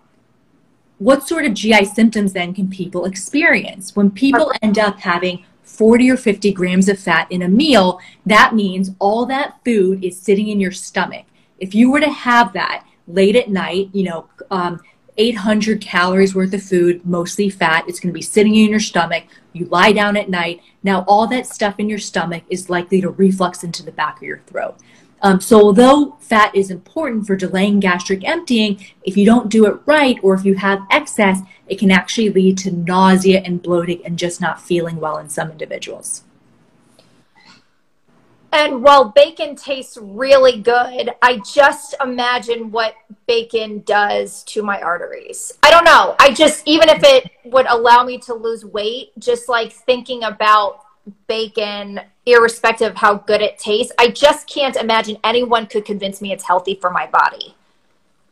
what 0.97 1.27
sort 1.27 1.45
of 1.45 1.53
GI 1.53 1.85
symptoms 1.85 2.33
then 2.33 2.53
can 2.53 2.69
people 2.69 3.05
experience? 3.05 3.95
When 3.95 4.09
people 4.09 4.51
end 4.61 4.79
up 4.79 4.99
having 4.99 5.45
40 5.63 6.11
or 6.11 6.17
50 6.17 6.51
grams 6.53 6.89
of 6.89 6.99
fat 6.99 7.31
in 7.31 7.41
a 7.41 7.47
meal, 7.47 7.99
that 8.25 8.53
means 8.53 8.91
all 8.99 9.25
that 9.25 9.59
food 9.65 10.03
is 10.03 10.19
sitting 10.19 10.49
in 10.49 10.59
your 10.59 10.71
stomach. 10.71 11.25
If 11.59 11.73
you 11.73 11.91
were 11.91 12.01
to 12.01 12.11
have 12.11 12.53
that 12.53 12.85
late 13.07 13.35
at 13.35 13.49
night, 13.49 13.89
you 13.93 14.03
know, 14.03 14.27
um, 14.51 14.81
800 15.17 15.79
calories 15.79 16.33
worth 16.33 16.53
of 16.53 16.63
food, 16.63 17.05
mostly 17.05 17.49
fat, 17.49 17.85
it's 17.87 17.99
going 17.99 18.11
to 18.11 18.17
be 18.17 18.21
sitting 18.21 18.55
in 18.55 18.69
your 18.69 18.79
stomach. 18.79 19.25
You 19.53 19.65
lie 19.65 19.91
down 19.91 20.17
at 20.17 20.29
night. 20.29 20.61
Now, 20.81 21.05
all 21.07 21.27
that 21.27 21.45
stuff 21.45 21.75
in 21.77 21.89
your 21.89 21.99
stomach 21.99 22.43
is 22.49 22.69
likely 22.69 22.99
to 23.01 23.09
reflux 23.09 23.63
into 23.63 23.83
the 23.83 23.91
back 23.91 24.17
of 24.17 24.23
your 24.23 24.39
throat. 24.47 24.77
Um, 25.21 25.39
so 25.39 25.61
although 25.61 26.17
fat 26.19 26.53
is 26.53 26.69
important 26.69 27.25
for 27.25 27.37
delaying 27.37 27.79
gastric 27.79 28.27
emptying, 28.27 28.85
if 29.03 29.15
you 29.15 29.25
don't 29.25 29.49
do 29.49 29.65
it 29.67 29.79
right 29.85 30.19
or 30.21 30.33
if 30.33 30.43
you 30.43 30.55
have 30.55 30.81
excess, 30.91 31.39
it 31.73 31.79
can 31.79 31.89
actually 31.89 32.29
lead 32.29 32.55
to 32.59 32.69
nausea 32.69 33.41
and 33.43 33.59
bloating 33.59 34.05
and 34.05 34.19
just 34.19 34.39
not 34.39 34.61
feeling 34.61 34.97
well 34.97 35.17
in 35.17 35.27
some 35.27 35.49
individuals. 35.49 36.23
And 38.51 38.83
while 38.83 39.05
bacon 39.05 39.55
tastes 39.55 39.97
really 39.99 40.61
good, 40.61 41.09
I 41.23 41.41
just 41.51 41.95
imagine 41.99 42.69
what 42.69 42.93
bacon 43.25 43.81
does 43.87 44.43
to 44.43 44.61
my 44.61 44.79
arteries. 44.81 45.57
I 45.63 45.71
don't 45.71 45.83
know. 45.83 46.15
I 46.19 46.31
just, 46.31 46.61
even 46.67 46.89
if 46.89 47.03
it 47.03 47.31
would 47.45 47.65
allow 47.65 48.03
me 48.03 48.19
to 48.19 48.35
lose 48.35 48.63
weight, 48.63 49.09
just 49.17 49.49
like 49.49 49.71
thinking 49.71 50.23
about 50.25 50.81
bacon, 51.25 52.01
irrespective 52.27 52.91
of 52.91 52.97
how 52.97 53.15
good 53.15 53.41
it 53.41 53.57
tastes. 53.57 53.91
I 53.97 54.09
just 54.09 54.47
can't 54.47 54.75
imagine 54.75 55.17
anyone 55.23 55.65
could 55.65 55.85
convince 55.85 56.21
me 56.21 56.31
it's 56.31 56.43
healthy 56.43 56.75
for 56.75 56.91
my 56.91 57.07
body. 57.07 57.55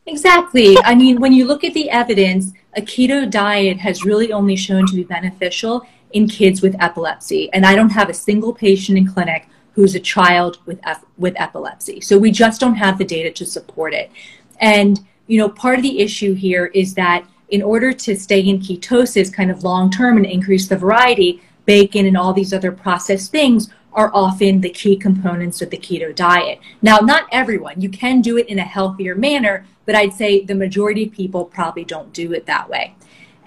Exactly. 0.06 0.78
I 0.84 0.94
mean, 0.94 1.20
when 1.20 1.34
you 1.34 1.46
look 1.46 1.64
at 1.64 1.74
the 1.74 1.90
evidence, 1.90 2.54
a 2.76 2.82
keto 2.82 3.30
diet 3.30 3.78
has 3.80 4.06
really 4.06 4.32
only 4.32 4.56
shown 4.56 4.86
to 4.88 4.96
be 4.96 5.04
beneficial 5.04 5.86
in 6.14 6.28
kids 6.28 6.62
with 6.62 6.76
epilepsy. 6.80 7.52
And 7.54 7.66
I 7.66 7.76
don't 7.76 7.90
have 7.90 8.10
a 8.10 8.14
single 8.14 8.54
patient 8.54 8.98
in 8.98 9.08
clinic 9.08 9.48
who's 9.74 9.96
a 9.96 10.00
child 10.00 10.60
with, 10.66 10.80
with 11.18 11.40
epilepsy. 11.40 12.02
So 12.02 12.18
we 12.18 12.32
just 12.32 12.60
don't 12.60 12.76
have 12.76 12.98
the 12.98 13.06
data 13.06 13.32
to 13.32 13.46
support 13.46 13.94
it. 13.94 14.12
And, 14.60 15.00
you 15.28 15.38
know, 15.38 15.50
part 15.50 15.78
of 15.78 15.84
the 15.84 16.00
issue 16.00 16.34
here 16.34 16.68
is 16.68 16.94
that 16.96 17.26
in 17.50 17.62
order 17.62 17.92
to 17.92 18.16
stay 18.16 18.40
in 18.40 18.60
ketosis 18.60 19.34
kind 19.34 19.52
of 19.52 19.64
long 19.64 19.90
term 19.90 20.18
and 20.18 20.26
increase 20.26 20.68
the 20.68 20.78
variety, 20.78 21.42
bacon 21.66 22.06
and 22.06 22.18
all 22.18 22.34
these 22.34 22.54
other 22.54 22.72
processed 22.72 23.32
things 23.32 23.70
are 23.94 24.12
often 24.14 24.62
the 24.62 24.70
key 24.70 24.96
components 24.96 25.62
of 25.62 25.70
the 25.70 25.78
keto 25.78 26.16
diet. 26.16 26.60
Now, 26.82 26.98
not 26.98 27.28
everyone, 27.32 27.82
you 27.82 27.90
can 27.90 28.22
do 28.22 28.38
it 28.38 28.48
in 28.48 28.60
a 28.60 28.64
healthier 28.64 29.16
manner, 29.16 29.66
but 29.86 29.96
I'd 29.96 30.14
say 30.14 30.44
the 30.44 30.56
majority 30.56 31.06
of 31.06 31.12
people 31.12 31.46
probably 31.46 31.84
don't 31.84 32.14
do 32.14 32.34
it 32.34 32.46
that 32.46 32.70
way. 32.70 32.96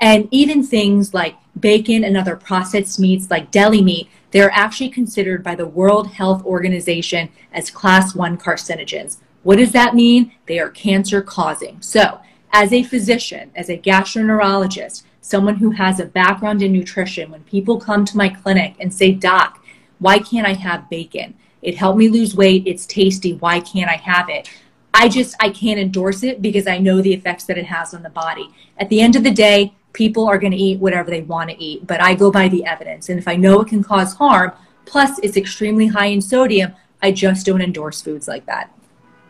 And 0.00 0.28
even 0.30 0.62
things 0.62 1.14
like 1.14 1.36
bacon 1.58 2.04
and 2.04 2.16
other 2.16 2.36
processed 2.36 2.98
meats 2.98 3.30
like 3.30 3.50
deli 3.50 3.82
meat, 3.82 4.08
they're 4.32 4.50
actually 4.50 4.90
considered 4.90 5.42
by 5.42 5.54
the 5.54 5.66
World 5.66 6.08
Health 6.08 6.44
Organization 6.44 7.30
as 7.52 7.70
class 7.70 8.14
one 8.14 8.36
carcinogens. 8.36 9.18
What 9.44 9.56
does 9.56 9.72
that 9.72 9.94
mean? 9.94 10.32
They 10.46 10.58
are 10.58 10.70
cancer 10.70 11.22
causing. 11.22 11.80
So, 11.80 12.20
as 12.52 12.72
a 12.72 12.82
physician, 12.82 13.50
as 13.54 13.68
a 13.68 13.78
gastroenterologist, 13.78 15.02
someone 15.20 15.56
who 15.56 15.70
has 15.70 16.00
a 16.00 16.04
background 16.04 16.62
in 16.62 16.72
nutrition, 16.72 17.30
when 17.30 17.42
people 17.44 17.80
come 17.80 18.04
to 18.04 18.16
my 18.16 18.28
clinic 18.28 18.74
and 18.78 18.92
say, 18.92 19.12
Doc, 19.12 19.63
why 19.98 20.18
can't 20.18 20.46
I 20.46 20.54
have 20.54 20.90
bacon? 20.90 21.34
It 21.62 21.76
helped 21.76 21.98
me 21.98 22.08
lose 22.08 22.36
weight. 22.36 22.64
It's 22.66 22.86
tasty. 22.86 23.34
Why 23.34 23.60
can't 23.60 23.90
I 23.90 23.96
have 23.96 24.28
it? 24.28 24.48
I 24.92 25.08
just, 25.08 25.34
I 25.40 25.48
can't 25.48 25.80
endorse 25.80 26.22
it 26.22 26.40
because 26.40 26.66
I 26.66 26.78
know 26.78 27.00
the 27.00 27.12
effects 27.12 27.44
that 27.44 27.58
it 27.58 27.66
has 27.66 27.94
on 27.94 28.02
the 28.02 28.10
body. 28.10 28.48
At 28.78 28.88
the 28.90 29.00
end 29.00 29.16
of 29.16 29.24
the 29.24 29.30
day, 29.30 29.74
people 29.92 30.26
are 30.28 30.38
going 30.38 30.52
to 30.52 30.58
eat 30.58 30.78
whatever 30.78 31.10
they 31.10 31.22
want 31.22 31.50
to 31.50 31.60
eat, 31.62 31.86
but 31.86 32.00
I 32.00 32.14
go 32.14 32.30
by 32.30 32.48
the 32.48 32.64
evidence. 32.64 33.08
And 33.08 33.18
if 33.18 33.26
I 33.26 33.36
know 33.36 33.60
it 33.60 33.68
can 33.68 33.82
cause 33.82 34.14
harm, 34.14 34.52
plus 34.84 35.18
it's 35.20 35.36
extremely 35.36 35.86
high 35.86 36.06
in 36.06 36.20
sodium, 36.20 36.74
I 37.02 37.12
just 37.12 37.46
don't 37.46 37.62
endorse 37.62 38.02
foods 38.02 38.28
like 38.28 38.46
that. 38.46 38.70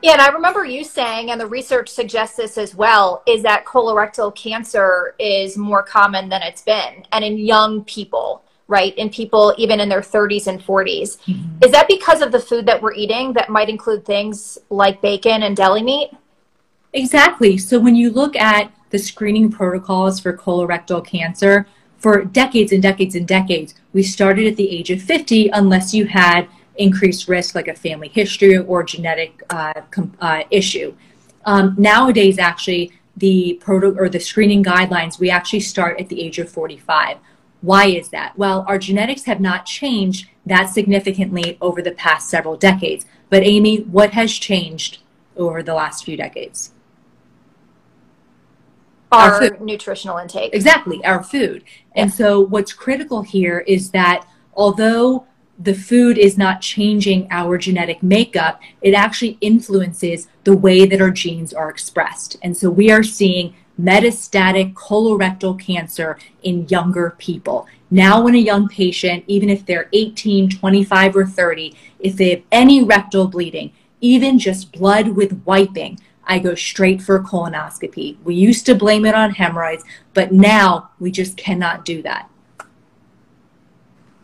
Yeah, 0.02 0.12
and 0.12 0.20
I 0.20 0.28
remember 0.28 0.66
you 0.66 0.84
saying, 0.84 1.30
and 1.30 1.40
the 1.40 1.46
research 1.46 1.88
suggests 1.88 2.36
this 2.36 2.58
as 2.58 2.74
well, 2.74 3.22
is 3.26 3.42
that 3.42 3.64
colorectal 3.64 4.34
cancer 4.34 5.14
is 5.18 5.56
more 5.56 5.82
common 5.82 6.28
than 6.28 6.42
it's 6.42 6.60
been, 6.60 7.06
and 7.12 7.24
in 7.24 7.38
young 7.38 7.84
people, 7.84 8.44
right? 8.68 8.96
In 8.96 9.10
people 9.10 9.54
even 9.58 9.80
in 9.80 9.88
their 9.88 10.00
30s 10.00 10.46
and 10.46 10.60
40s. 10.60 11.18
Mm-hmm. 11.26 11.64
Is 11.64 11.72
that 11.72 11.86
because 11.88 12.22
of 12.22 12.32
the 12.32 12.40
food 12.40 12.66
that 12.66 12.80
we're 12.80 12.94
eating 12.94 13.32
that 13.34 13.50
might 13.50 13.68
include 13.68 14.04
things 14.04 14.58
like 14.70 15.00
bacon 15.00 15.42
and 15.42 15.56
deli 15.56 15.82
meat? 15.82 16.10
Exactly. 16.92 17.58
So 17.58 17.78
when 17.78 17.94
you 17.94 18.10
look 18.10 18.36
at 18.36 18.72
the 18.90 18.98
screening 18.98 19.50
protocols 19.50 20.20
for 20.20 20.36
colorectal 20.36 21.04
cancer, 21.04 21.66
for 21.98 22.22
decades 22.24 22.70
and 22.70 22.82
decades 22.82 23.14
and 23.14 23.26
decades, 23.26 23.74
we 23.92 24.02
started 24.02 24.46
at 24.46 24.56
the 24.56 24.70
age 24.70 24.90
of 24.90 25.00
50 25.00 25.48
unless 25.48 25.94
you 25.94 26.06
had 26.06 26.48
increased 26.76 27.28
risk 27.28 27.54
like 27.54 27.68
a 27.68 27.74
family 27.74 28.08
history 28.08 28.58
or 28.58 28.82
genetic 28.82 29.42
uh, 29.50 29.72
uh, 30.20 30.42
issue. 30.50 30.94
Um, 31.46 31.74
nowadays, 31.78 32.38
actually, 32.38 32.92
the 33.16 33.58
proto 33.62 33.96
or 33.98 34.08
the 34.08 34.20
screening 34.20 34.62
guidelines 34.62 35.18
we 35.18 35.30
actually 35.30 35.60
start 35.60 36.00
at 36.00 36.08
the 36.08 36.20
age 36.20 36.38
of 36.38 36.50
45. 36.50 37.16
Why 37.64 37.86
is 37.86 38.10
that? 38.10 38.36
Well, 38.36 38.66
our 38.68 38.78
genetics 38.78 39.24
have 39.24 39.40
not 39.40 39.64
changed 39.64 40.28
that 40.44 40.66
significantly 40.66 41.56
over 41.62 41.80
the 41.80 41.92
past 41.92 42.28
several 42.28 42.58
decades. 42.58 43.06
But 43.30 43.42
Amy, 43.42 43.78
what 43.84 44.10
has 44.10 44.34
changed 44.34 44.98
over 45.34 45.62
the 45.62 45.72
last 45.72 46.04
few 46.04 46.14
decades? 46.14 46.72
Our, 49.10 49.42
our 49.42 49.58
nutritional 49.60 50.18
intake. 50.18 50.52
Exactly, 50.52 51.02
our 51.06 51.22
food. 51.22 51.64
Yeah. 51.64 52.02
And 52.02 52.12
so 52.12 52.38
what's 52.38 52.74
critical 52.74 53.22
here 53.22 53.60
is 53.60 53.92
that 53.92 54.28
although 54.54 55.26
the 55.58 55.74
food 55.74 56.18
is 56.18 56.36
not 56.36 56.60
changing 56.60 57.28
our 57.30 57.56
genetic 57.56 58.02
makeup, 58.02 58.60
it 58.82 58.92
actually 58.92 59.38
influences 59.40 60.28
the 60.42 60.54
way 60.54 60.84
that 60.84 61.00
our 61.00 61.10
genes 61.10 61.54
are 61.54 61.70
expressed. 61.70 62.36
And 62.42 62.54
so 62.54 62.68
we 62.68 62.90
are 62.90 63.02
seeing 63.02 63.54
metastatic 63.80 64.72
colorectal 64.74 65.58
cancer 65.58 66.18
in 66.42 66.68
younger 66.68 67.14
people. 67.18 67.66
Now, 67.90 68.22
when 68.22 68.34
a 68.34 68.38
young 68.38 68.68
patient, 68.68 69.24
even 69.26 69.48
if 69.50 69.66
they're 69.66 69.88
18, 69.92 70.50
25, 70.50 71.16
or 71.16 71.26
30, 71.26 71.76
if 71.98 72.16
they 72.16 72.30
have 72.30 72.42
any 72.50 72.82
rectal 72.82 73.28
bleeding, 73.28 73.72
even 74.00 74.38
just 74.38 74.72
blood 74.72 75.08
with 75.08 75.42
wiping, 75.44 75.98
I 76.26 76.38
go 76.38 76.54
straight 76.54 77.02
for 77.02 77.20
colonoscopy. 77.20 78.16
We 78.22 78.34
used 78.34 78.66
to 78.66 78.74
blame 78.74 79.04
it 79.04 79.14
on 79.14 79.32
hemorrhoids, 79.32 79.84
but 80.14 80.32
now 80.32 80.90
we 80.98 81.10
just 81.10 81.36
cannot 81.36 81.84
do 81.84 82.02
that. 82.02 82.30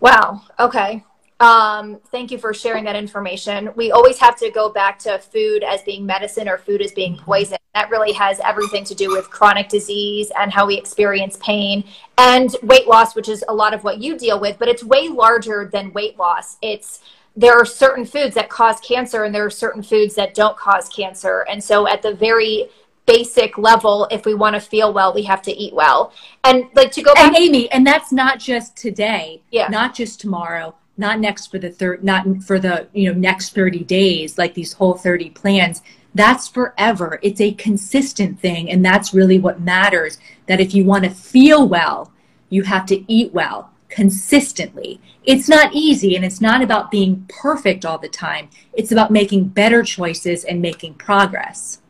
Wow. 0.01 0.43
Okay. 0.59 1.05
Um, 1.41 1.99
thank 2.11 2.31
you 2.31 2.37
for 2.37 2.53
sharing 2.53 2.85
that 2.85 2.97
information. 2.97 3.71
We 3.75 3.93
always 3.93 4.19
have 4.19 4.37
to 4.37 4.51
go 4.51 4.69
back 4.69 4.99
to 5.01 5.19
food 5.19 5.65
as 5.65 5.83
being 5.83 6.05
medicine 6.05 6.47
or 6.49 6.59
food 6.59 6.83
as 6.83 6.93
being 6.93 7.17
poison. 7.17 7.57
That 7.75 7.89
really 7.89 8.13
has 8.13 8.41
everything 8.41 8.85
to 8.85 8.95
do 8.95 9.11
with 9.11 9.31
chronic 9.31 9.71
disease 9.71 10.31
and 10.39 10.53
how 10.53 10.67
we 10.67 10.77
experience 10.77 11.39
pain 11.43 11.85
and 12.19 12.55
weight 12.63 12.87
loss, 12.87 13.15
which 13.15 13.31
is 13.31 13.43
a 13.49 13.55
lot 13.55 13.73
of 13.73 13.85
what 13.85 13.99
you 13.99 14.19
deal 14.19 14.39
with, 14.39 14.59
but 14.59 14.69
it's 14.69 14.85
way 14.85 15.09
larger 15.09 15.71
than 15.73 15.95
weight 15.95 16.19
loss. 16.19 16.59
It's 16.61 17.01
there 17.37 17.55
are 17.55 17.65
certain 17.65 18.05
foods 18.05 18.35
that 18.35 18.51
cause 18.51 18.79
cancer 18.81 19.25
and 19.25 19.35
there 19.35 19.47
are 19.47 19.51
certain 19.51 19.83
foods 19.83 20.15
that 20.17 20.35
don't 20.35 20.59
cause 20.59 20.91
cancer. 20.91 21.47
And 21.49 21.63
so 21.63 21.89
at 21.89 22.03
the 22.03 22.13
very 22.13 22.69
basic 23.07 23.57
level 23.57 24.07
if 24.11 24.27
we 24.27 24.35
want 24.35 24.55
to 24.55 24.61
feel 24.61 24.93
well 24.93 25.13
we 25.13 25.23
have 25.23 25.43
to 25.43 25.51
eat 25.51 25.75
well 25.75 26.13
and 26.45 26.67
like 26.75 26.93
to 26.93 27.03
go 27.03 27.13
back 27.15 27.29
and 27.29 27.37
amy 27.37 27.69
and 27.73 27.85
that's 27.85 28.13
not 28.13 28.39
just 28.39 28.77
today 28.77 29.43
yeah 29.51 29.67
not 29.67 29.95
just 29.95 30.21
tomorrow 30.21 30.73
not 31.01 31.19
next 31.19 31.49
for 31.49 31.59
the 31.59 31.71
third 31.71 32.05
not 32.05 32.25
for 32.45 32.61
the 32.61 32.87
you 32.93 33.13
know 33.13 33.19
next 33.19 33.55
30 33.55 33.83
days 33.85 34.39
like 34.39 34.55
these 34.55 34.75
whole 34.75 34.95
30 34.95 35.31
plans. 35.31 35.83
That's 36.15 36.49
forever. 36.49 37.19
It's 37.23 37.41
a 37.41 37.53
consistent 37.53 38.41
thing 38.41 38.71
and 38.71 38.85
that's 38.85 39.15
really 39.15 39.39
what 39.39 39.61
matters 39.61 40.19
that 40.47 40.61
if 40.61 40.75
you 40.75 40.85
want 40.85 41.05
to 41.05 41.11
feel 41.11 41.67
well 41.67 42.13
you 42.49 42.63
have 42.65 42.87
to 42.87 43.13
eat 43.13 43.33
well 43.33 43.71
consistently. 43.89 45.01
It's 45.25 45.49
not 45.49 45.75
easy 45.75 46.15
and 46.15 46.25
it's 46.25 46.41
not 46.41 46.63
about 46.63 46.91
being 46.91 47.27
perfect 47.29 47.85
all 47.85 47.99
the 47.99 48.09
time. 48.09 48.49
It's 48.73 48.93
about 48.93 49.11
making 49.11 49.49
better 49.49 49.83
choices 49.83 50.45
and 50.45 50.63
making 50.63 50.95
progress 50.95 51.81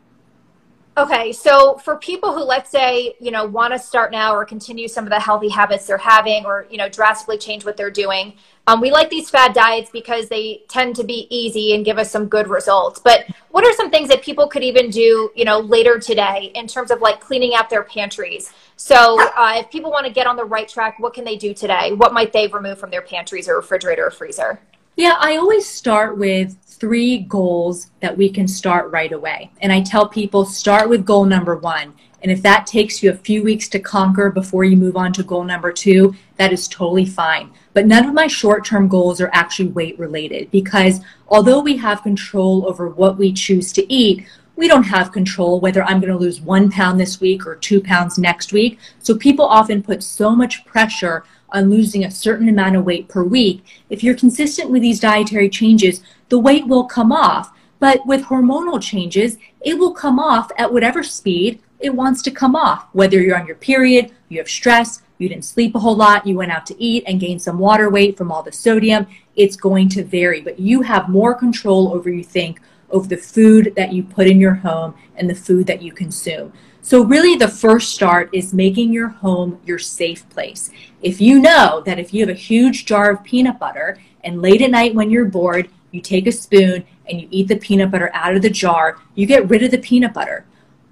Okay, 0.97 1.31
so 1.31 1.77
for 1.77 1.95
people 1.95 2.33
who 2.33 2.43
let's 2.43 2.69
say, 2.69 3.15
you 3.21 3.31
know, 3.31 3.45
want 3.45 3.71
to 3.71 3.79
start 3.79 4.11
now 4.11 4.35
or 4.35 4.43
continue 4.43 4.89
some 4.89 5.05
of 5.05 5.09
the 5.09 5.19
healthy 5.19 5.47
habits 5.47 5.87
they're 5.87 5.97
having 5.97 6.45
or, 6.45 6.67
you 6.69 6.77
know, 6.77 6.89
drastically 6.89 7.37
change 7.37 7.63
what 7.63 7.77
they're 7.77 7.89
doing, 7.89 8.33
um, 8.67 8.81
we 8.81 8.91
like 8.91 9.09
these 9.09 9.29
fad 9.29 9.53
diets 9.53 9.89
because 9.89 10.27
they 10.27 10.63
tend 10.67 10.97
to 10.97 11.05
be 11.05 11.27
easy 11.29 11.75
and 11.75 11.85
give 11.85 11.97
us 11.97 12.11
some 12.11 12.27
good 12.27 12.49
results. 12.49 12.99
But 12.99 13.25
what 13.51 13.65
are 13.65 13.73
some 13.73 13.89
things 13.89 14.09
that 14.09 14.21
people 14.21 14.47
could 14.47 14.63
even 14.63 14.89
do, 14.89 15.31
you 15.33 15.45
know, 15.45 15.59
later 15.59 15.97
today 15.97 16.51
in 16.55 16.67
terms 16.67 16.91
of 16.91 16.99
like 16.99 17.21
cleaning 17.21 17.55
out 17.55 17.69
their 17.69 17.83
pantries? 17.83 18.51
So 18.75 19.17
uh, 19.37 19.53
if 19.59 19.71
people 19.71 19.91
want 19.91 20.05
to 20.07 20.11
get 20.11 20.27
on 20.27 20.35
the 20.35 20.45
right 20.45 20.67
track, 20.67 20.99
what 20.99 21.13
can 21.13 21.23
they 21.23 21.37
do 21.37 21.53
today? 21.53 21.93
What 21.93 22.13
might 22.13 22.33
they 22.33 22.47
remove 22.47 22.79
from 22.79 22.91
their 22.91 23.01
pantries 23.01 23.47
or 23.47 23.55
refrigerator 23.55 24.07
or 24.07 24.11
freezer? 24.11 24.59
Yeah, 24.97 25.15
I 25.19 25.37
always 25.37 25.65
start 25.65 26.17
with 26.17 26.70
three 26.81 27.19
goals 27.19 27.91
that 27.99 28.17
we 28.17 28.27
can 28.27 28.47
start 28.47 28.91
right 28.91 29.11
away. 29.11 29.51
And 29.61 29.71
I 29.71 29.81
tell 29.81 30.09
people 30.09 30.45
start 30.45 30.89
with 30.89 31.05
goal 31.05 31.25
number 31.25 31.55
one. 31.55 31.93
And 32.23 32.31
if 32.31 32.41
that 32.41 32.65
takes 32.65 33.03
you 33.03 33.11
a 33.11 33.15
few 33.15 33.43
weeks 33.43 33.67
to 33.69 33.79
conquer 33.79 34.31
before 34.31 34.63
you 34.63 34.75
move 34.75 34.97
on 34.97 35.13
to 35.13 35.23
goal 35.23 35.43
number 35.43 35.71
two, 35.71 36.15
that 36.37 36.51
is 36.51 36.67
totally 36.67 37.05
fine. 37.05 37.51
But 37.73 37.85
none 37.85 38.07
of 38.07 38.15
my 38.15 38.25
short 38.25 38.65
term 38.65 38.87
goals 38.87 39.21
are 39.21 39.29
actually 39.31 39.69
weight 39.69 39.99
related 39.99 40.49
because 40.49 41.01
although 41.27 41.59
we 41.59 41.77
have 41.77 42.01
control 42.01 42.67
over 42.67 42.89
what 42.89 43.15
we 43.15 43.31
choose 43.31 43.71
to 43.73 43.93
eat, 43.93 44.25
we 44.55 44.67
don't 44.67 44.83
have 44.83 45.11
control 45.11 45.59
whether 45.59 45.83
I'm 45.83 45.99
going 45.99 46.11
to 46.11 46.17
lose 46.17 46.41
one 46.41 46.71
pound 46.71 46.99
this 46.99 47.21
week 47.21 47.45
or 47.45 47.57
two 47.57 47.79
pounds 47.79 48.17
next 48.17 48.53
week. 48.53 48.79
So 48.97 49.15
people 49.15 49.45
often 49.45 49.83
put 49.83 50.01
so 50.01 50.35
much 50.35 50.65
pressure 50.65 51.25
on 51.51 51.69
losing 51.69 52.03
a 52.03 52.11
certain 52.11 52.49
amount 52.49 52.75
of 52.75 52.85
weight 52.85 53.07
per 53.07 53.23
week. 53.23 53.63
If 53.89 54.03
you're 54.03 54.15
consistent 54.15 54.69
with 54.69 54.81
these 54.81 54.99
dietary 54.99 55.49
changes, 55.49 56.01
the 56.29 56.39
weight 56.39 56.67
will 56.67 56.85
come 56.85 57.11
off. 57.11 57.51
But 57.79 58.05
with 58.05 58.25
hormonal 58.25 58.81
changes, 58.81 59.37
it 59.61 59.77
will 59.77 59.93
come 59.93 60.19
off 60.19 60.51
at 60.57 60.71
whatever 60.71 61.03
speed 61.03 61.61
it 61.81 61.95
wants 61.95 62.21
to 62.21 62.31
come 62.31 62.55
off. 62.55 62.87
Whether 62.93 63.19
you're 63.19 63.39
on 63.39 63.47
your 63.47 63.55
period, 63.55 64.11
you 64.29 64.37
have 64.37 64.49
stress, 64.49 65.01
you 65.17 65.27
didn't 65.27 65.45
sleep 65.45 65.75
a 65.75 65.79
whole 65.79 65.95
lot, 65.95 66.25
you 66.25 66.35
went 66.35 66.51
out 66.51 66.65
to 66.67 66.81
eat 66.81 67.03
and 67.07 67.19
gained 67.19 67.41
some 67.41 67.59
water 67.59 67.89
weight 67.89 68.17
from 68.17 68.31
all 68.31 68.43
the 68.43 68.51
sodium, 68.51 69.07
it's 69.35 69.55
going 69.55 69.89
to 69.89 70.03
vary. 70.03 70.41
But 70.41 70.59
you 70.59 70.81
have 70.81 71.09
more 71.09 71.33
control 71.33 71.93
over, 71.93 72.09
you 72.09 72.23
think, 72.23 72.61
over 72.89 73.07
the 73.07 73.17
food 73.17 73.73
that 73.75 73.93
you 73.93 74.03
put 74.03 74.27
in 74.27 74.39
your 74.39 74.55
home 74.55 74.95
and 75.15 75.29
the 75.29 75.35
food 75.35 75.67
that 75.67 75.81
you 75.81 75.91
consume. 75.91 76.53
So, 76.83 77.03
really, 77.03 77.35
the 77.35 77.47
first 77.47 77.93
start 77.93 78.29
is 78.33 78.53
making 78.53 78.91
your 78.91 79.09
home 79.09 79.59
your 79.65 79.77
safe 79.77 80.27
place. 80.29 80.71
If 81.03 81.21
you 81.21 81.39
know 81.39 81.81
that 81.85 81.99
if 81.99 82.13
you 82.13 82.21
have 82.21 82.35
a 82.35 82.39
huge 82.39 82.85
jar 82.85 83.11
of 83.11 83.23
peanut 83.23 83.59
butter 83.59 83.99
and 84.23 84.41
late 84.41 84.61
at 84.63 84.71
night 84.71 84.95
when 84.95 85.11
you're 85.11 85.25
bored, 85.25 85.69
you 85.91 86.01
take 86.01 86.25
a 86.25 86.31
spoon 86.31 86.83
and 87.07 87.21
you 87.21 87.27
eat 87.29 87.47
the 87.47 87.55
peanut 87.55 87.91
butter 87.91 88.09
out 88.13 88.35
of 88.35 88.41
the 88.41 88.49
jar, 88.49 88.97
you 89.13 89.27
get 89.27 89.47
rid 89.47 89.61
of 89.61 89.71
the 89.71 89.77
peanut 89.77 90.13
butter 90.13 90.45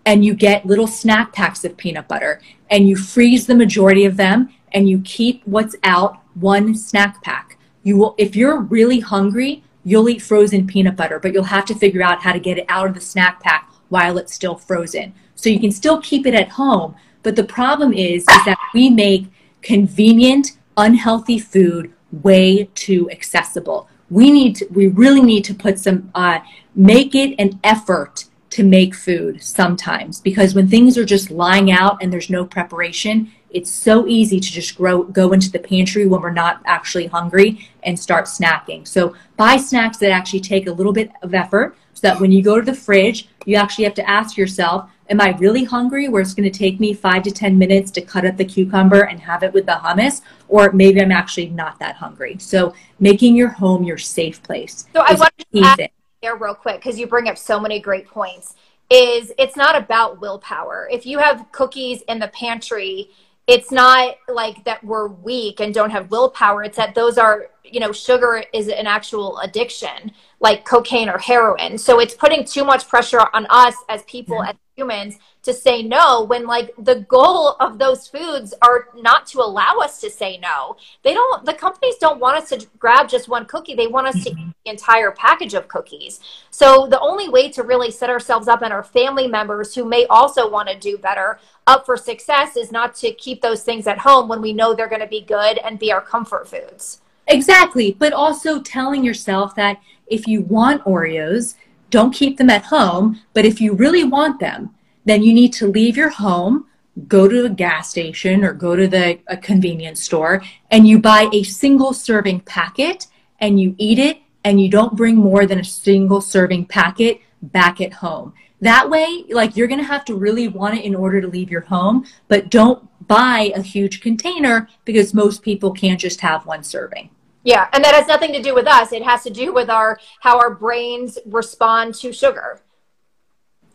and 0.05 0.23
you 0.23 0.35
get 0.35 0.65
little 0.65 0.87
snack 0.87 1.33
packs 1.33 1.65
of 1.65 1.75
peanut 1.75 2.07
butter 2.07 2.39
and 2.69 2.87
you 2.87 2.95
freeze 2.95 3.47
the 3.47 3.55
majority 3.55 4.05
of 4.05 4.17
them 4.17 4.49
and 4.71 4.89
you 4.89 5.01
keep 5.03 5.41
what's 5.45 5.75
out 5.83 6.19
one 6.35 6.75
snack 6.75 7.21
pack. 7.23 7.57
You 7.81 7.97
will 7.97 8.15
if 8.17 8.35
you're 8.35 8.59
really 8.59 8.99
hungry, 8.99 9.63
you'll 9.83 10.09
eat 10.09 10.21
frozen 10.21 10.67
peanut 10.67 10.95
butter, 10.95 11.19
but 11.19 11.33
you'll 11.33 11.43
have 11.45 11.65
to 11.65 11.75
figure 11.75 12.03
out 12.03 12.21
how 12.21 12.33
to 12.33 12.39
get 12.39 12.59
it 12.59 12.65
out 12.69 12.87
of 12.87 12.93
the 12.93 13.01
snack 13.01 13.39
pack 13.39 13.71
while 13.89 14.17
it's 14.19 14.33
still 14.33 14.55
frozen. 14.55 15.13
So 15.39 15.49
you 15.49 15.59
can 15.59 15.71
still 15.71 16.01
keep 16.01 16.25
it 16.25 16.33
at 16.33 16.49
home, 16.49 16.95
but 17.23 17.35
the 17.35 17.43
problem 17.43 17.93
is 17.93 18.21
is 18.21 18.45
that 18.45 18.59
we 18.73 18.89
make 18.89 19.27
convenient, 19.61 20.57
unhealthy 20.77 21.39
food 21.39 21.93
way 22.11 22.69
too 22.75 23.09
accessible. 23.11 23.87
We 24.09 24.31
need 24.31 24.55
to, 24.57 24.67
we 24.71 24.87
really 24.87 25.21
need 25.21 25.43
to 25.45 25.53
put 25.53 25.79
some 25.79 26.11
uh, 26.15 26.39
make 26.75 27.15
it 27.15 27.35
an 27.39 27.59
effort 27.63 28.25
to 28.49 28.63
make 28.63 28.95
food 28.95 29.43
sometimes 29.43 30.19
because 30.19 30.55
when 30.55 30.67
things 30.67 30.97
are 30.97 31.05
just 31.05 31.29
lying 31.29 31.71
out 31.71 32.01
and 32.01 32.11
there's 32.11 32.31
no 32.31 32.45
preparation 32.45 33.31
it's 33.51 33.71
so 33.71 34.07
easy 34.07 34.39
to 34.39 34.51
just 34.51 34.75
grow, 34.75 35.03
go 35.03 35.31
into 35.31 35.51
the 35.51 35.59
pantry 35.59 36.05
when 36.05 36.21
we're 36.21 36.31
not 36.31 36.61
actually 36.65 37.07
hungry 37.07 37.67
and 37.83 37.99
start 37.99 38.25
snacking. 38.25 38.87
So 38.87 39.15
buy 39.37 39.57
snacks 39.57 39.97
that 39.97 40.11
actually 40.11 40.41
take 40.41 40.67
a 40.67 40.71
little 40.71 40.93
bit 40.93 41.11
of 41.23 41.33
effort 41.33 41.75
so 41.99 42.07
that 42.07 42.19
when 42.19 42.31
you 42.31 42.41
go 42.41 42.59
to 42.59 42.65
the 42.65 42.73
fridge 42.73 43.27
you 43.45 43.55
actually 43.55 43.83
have 43.83 43.93
to 43.93 44.09
ask 44.09 44.37
yourself 44.37 44.89
am 45.09 45.19
I 45.19 45.35
really 45.37 45.63
hungry 45.63 46.07
where 46.07 46.21
it's 46.21 46.33
going 46.33 46.49
to 46.49 46.57
take 46.57 46.79
me 46.79 46.93
five 46.93 47.23
to 47.23 47.31
10 47.31 47.57
minutes 47.57 47.91
to 47.91 48.01
cut 48.01 48.25
up 48.25 48.37
the 48.37 48.45
cucumber 48.45 49.01
and 49.01 49.19
have 49.19 49.43
it 49.43 49.51
with 49.53 49.65
the 49.65 49.73
hummus? 49.73 50.21
Or 50.47 50.71
maybe 50.71 51.01
I'm 51.01 51.11
actually 51.11 51.49
not 51.49 51.79
that 51.79 51.95
hungry. 51.95 52.37
So 52.39 52.73
making 52.99 53.35
your 53.35 53.49
home 53.49 53.83
your 53.83 53.97
safe 53.97 54.41
place. 54.43 54.85
So 54.93 55.01
I 55.01 55.15
want 55.15 55.33
to 55.37 55.61
add 55.61 55.89
there 56.21 56.35
real 56.35 56.55
quick 56.55 56.77
because 56.77 56.99
you 56.99 57.07
bring 57.07 57.27
up 57.27 57.37
so 57.37 57.59
many 57.59 57.79
great 57.79 58.07
points. 58.07 58.55
Is 58.91 59.31
it's 59.37 59.55
not 59.55 59.75
about 59.75 60.19
willpower. 60.19 60.87
If 60.91 61.05
you 61.05 61.19
have 61.19 61.51
cookies 61.51 62.01
in 62.03 62.17
the 62.19 62.29
pantry, 62.29 63.11
it's 63.45 63.71
not 63.71 64.15
like 64.27 64.63
that 64.65 64.83
we're 64.83 65.07
weak 65.07 65.59
and 65.59 65.73
don't 65.73 65.91
have 65.91 66.09
willpower. 66.09 66.63
It's 66.63 66.77
that 66.77 66.95
those 66.95 67.19
are, 67.19 67.49
you 67.71 67.79
know, 67.79 67.91
sugar 67.91 68.43
is 68.53 68.67
an 68.67 68.87
actual 68.87 69.39
addiction, 69.39 70.11
like 70.39 70.65
cocaine 70.65 71.09
or 71.09 71.17
heroin. 71.17 71.77
So 71.77 71.99
it's 71.99 72.13
putting 72.13 72.45
too 72.45 72.63
much 72.63 72.87
pressure 72.87 73.21
on 73.33 73.45
us 73.49 73.75
as 73.89 74.03
people, 74.03 74.37
yeah. 74.43 74.51
as 74.51 74.55
humans 74.79 75.17
to 75.43 75.53
say 75.53 75.83
no 75.83 76.23
when 76.23 76.45
like 76.45 76.73
the 76.77 77.01
goal 77.01 77.55
of 77.59 77.77
those 77.77 78.07
foods 78.07 78.53
are 78.61 78.87
not 78.95 79.25
to 79.25 79.39
allow 79.39 79.77
us 79.79 79.99
to 79.99 80.09
say 80.09 80.37
no 80.37 80.77
they 81.03 81.13
don't 81.13 81.45
the 81.45 81.53
companies 81.53 81.95
don't 81.99 82.19
want 82.19 82.37
us 82.37 82.49
to 82.49 82.65
grab 82.77 83.09
just 83.09 83.27
one 83.27 83.45
cookie 83.45 83.75
they 83.75 83.87
want 83.87 84.07
us 84.07 84.23
to 84.23 84.29
eat 84.29 84.53
the 84.63 84.71
entire 84.71 85.11
package 85.11 85.53
of 85.53 85.67
cookies 85.67 86.21
so 86.49 86.87
the 86.87 86.99
only 87.01 87.27
way 87.27 87.49
to 87.49 87.63
really 87.63 87.91
set 87.91 88.09
ourselves 88.09 88.47
up 88.47 88.61
and 88.61 88.71
our 88.71 88.83
family 88.83 89.27
members 89.27 89.75
who 89.75 89.83
may 89.83 90.05
also 90.05 90.49
want 90.49 90.69
to 90.69 90.79
do 90.79 90.97
better 90.97 91.39
up 91.67 91.85
for 91.85 91.97
success 91.97 92.55
is 92.55 92.71
not 92.71 92.95
to 92.95 93.11
keep 93.11 93.41
those 93.41 93.63
things 93.63 93.85
at 93.85 93.97
home 93.97 94.29
when 94.29 94.41
we 94.41 94.53
know 94.53 94.73
they're 94.73 94.87
going 94.87 95.01
to 95.01 95.07
be 95.07 95.21
good 95.21 95.57
and 95.57 95.77
be 95.77 95.91
our 95.91 96.01
comfort 96.01 96.47
foods 96.47 97.01
exactly 97.29 97.95
but 97.99 98.13
also 98.13 98.61
telling 98.61 99.03
yourself 99.03 99.55
that 99.55 99.79
if 100.07 100.27
you 100.27 100.41
want 100.41 100.83
oreos 100.83 101.55
don't 101.89 102.13
keep 102.13 102.37
them 102.37 102.49
at 102.49 102.65
home. 102.65 103.21
But 103.33 103.45
if 103.45 103.59
you 103.59 103.73
really 103.73 104.03
want 104.03 104.39
them, 104.39 104.75
then 105.05 105.23
you 105.23 105.33
need 105.33 105.53
to 105.53 105.67
leave 105.67 105.97
your 105.97 106.09
home, 106.09 106.65
go 107.07 107.27
to 107.27 107.45
a 107.45 107.49
gas 107.49 107.89
station 107.89 108.43
or 108.43 108.53
go 108.53 108.75
to 108.75 108.87
the 108.87 109.19
a 109.27 109.37
convenience 109.37 110.01
store, 110.01 110.43
and 110.71 110.87
you 110.87 110.99
buy 110.99 111.29
a 111.33 111.43
single 111.43 111.93
serving 111.93 112.41
packet 112.41 113.07
and 113.39 113.59
you 113.59 113.73
eat 113.77 113.99
it, 113.99 114.19
and 114.43 114.61
you 114.61 114.69
don't 114.69 114.97
bring 114.97 115.15
more 115.15 115.45
than 115.45 115.59
a 115.59 115.63
single 115.63 116.21
serving 116.21 116.65
packet 116.65 117.21
back 117.41 117.79
at 117.79 117.93
home. 117.93 118.33
That 118.61 118.89
way, 118.89 119.23
like 119.29 119.55
you're 119.55 119.67
going 119.67 119.79
to 119.79 119.85
have 119.85 120.03
to 120.05 120.15
really 120.15 120.49
want 120.49 120.77
it 120.77 120.83
in 120.83 120.93
order 120.93 121.21
to 121.21 121.27
leave 121.27 121.49
your 121.49 121.61
home, 121.61 122.05
but 122.27 122.49
don't 122.49 122.85
buy 123.07 123.53
a 123.55 123.61
huge 123.61 124.01
container 124.01 124.67
because 124.83 125.13
most 125.13 125.41
people 125.41 125.71
can't 125.71 125.99
just 125.99 126.19
have 126.19 126.45
one 126.45 126.63
serving. 126.63 127.09
Yeah, 127.43 127.67
and 127.73 127.83
that 127.83 127.95
has 127.95 128.07
nothing 128.07 128.33
to 128.33 128.41
do 128.41 128.53
with 128.53 128.67
us. 128.67 128.91
It 128.91 129.03
has 129.03 129.23
to 129.23 129.29
do 129.29 129.53
with 129.53 129.69
our 129.69 129.99
how 130.19 130.37
our 130.37 130.53
brains 130.53 131.17
respond 131.25 131.95
to 131.95 132.11
sugar. 132.11 132.61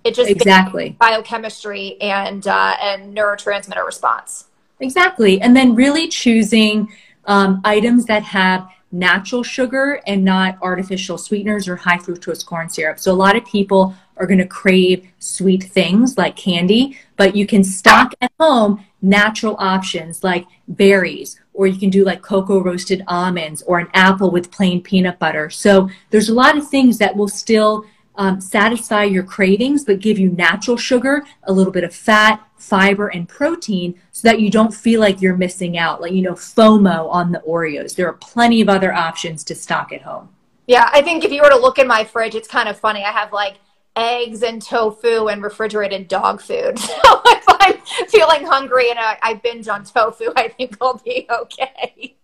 It 0.05 0.15
just 0.15 0.31
exactly 0.31 0.97
biochemistry 0.99 2.01
and 2.01 2.47
uh, 2.47 2.77
and 2.81 3.17
neurotransmitter 3.17 3.85
response. 3.85 4.49
Exactly, 4.81 5.41
and 5.41 5.57
then 5.57 5.75
really 5.75 6.09
choosing 6.09 6.93
um, 7.25 7.63
items 7.65 8.05
that 8.07 8.23
have 8.23 8.69
natural 8.93 9.43
sugar 9.43 10.01
and 10.07 10.25
not 10.25 10.57
artificial 10.63 11.19
sweeteners 11.19 11.67
or 11.67 11.75
high 11.75 11.99
fructose 11.99 12.45
corn 12.45 12.69
syrup. 12.69 12.99
So 13.01 13.13
a 13.13 13.15
lot 13.15 13.35
of 13.35 13.45
people 13.45 13.95
are 14.19 14.27
going 14.27 14.39
to 14.39 14.47
crave 14.47 15.09
sweet 15.19 15.65
things 15.65 16.17
like 16.17 16.37
candy, 16.37 16.99
but 17.17 17.35
you 17.35 17.47
can 17.47 17.65
stock 17.65 18.15
at 18.21 18.31
home 18.39 18.85
natural 19.03 19.57
options 19.59 20.23
like 20.23 20.47
berries 20.69 21.41
or 21.55 21.67
you 21.67 21.79
can 21.79 21.89
do 21.89 22.05
like 22.05 22.21
cocoa 22.21 22.61
roasted 22.61 23.03
almonds 23.09 23.63
or 23.63 23.79
an 23.79 23.89
apple 23.95 24.31
with 24.31 24.51
plain 24.51 24.83
peanut 24.83 25.19
butter. 25.19 25.49
So 25.49 25.89
there's 26.11 26.29
a 26.29 26.35
lot 26.35 26.59
of 26.59 26.69
things 26.69 26.99
that 26.99 27.17
will 27.17 27.29
still 27.29 27.87
um, 28.17 28.41
satisfy 28.41 29.05
your 29.05 29.23
cravings, 29.23 29.85
but 29.85 30.01
give 30.01 30.19
you 30.19 30.31
natural 30.31 30.77
sugar, 30.77 31.25
a 31.45 31.53
little 31.53 31.73
bit 31.73 31.85
of 31.85 31.95
fat, 31.95 32.47
fiber, 32.57 33.09
and 33.09 33.29
protein 33.29 34.01
so 34.13 34.29
that 34.29 34.41
you 34.41 34.51
don't 34.51 34.73
feel 34.73 35.01
like 35.01 35.21
you're 35.21 35.37
missing 35.37 35.79
out, 35.79 36.01
like, 36.01 36.13
you 36.13 36.23
know, 36.23 36.35
FOMO 36.35 37.09
on 37.11 37.33
the 37.33 37.41
Oreos. 37.41 37.97
There 37.97 38.09
are 38.09 38.15
plenty 38.15 38.61
of 38.61 38.69
other 38.69 38.93
options 38.93 39.43
to 39.45 39.55
stock 39.55 39.93
at 39.93 40.03
home. 40.03 40.29
Yeah, 40.67 40.89
I 40.93 41.03
think 41.03 41.25
if 41.25 41.33
you 41.33 41.43
were 41.43 41.51
to 41.51 41.59
look 41.59 41.79
in 41.79 41.87
my 41.87 42.05
fridge, 42.05 42.35
it's 42.35 42.49
kind 42.49 42.69
of 42.69 42.79
funny. 42.79 43.05
I 43.05 43.11
have 43.11 43.33
like 43.33 43.57
eggs 43.97 44.43
and 44.43 44.63
tofu 44.63 45.27
and 45.29 45.43
refrigerated 45.43 46.09
dog 46.09 46.41
food. 46.41 46.79
So 47.05 47.21
if 47.27 47.45
I'm 47.49 47.74
feeling 48.09 48.45
hungry 48.45 48.91
and 48.91 48.99
I, 48.99 49.19
I 49.23 49.35
binge 49.35 49.69
on 49.69 49.85
tofu, 49.85 50.33
I 50.37 50.49
think 50.49 50.77
I'll 50.81 50.99
be 51.05 51.27
okay. 51.31 52.17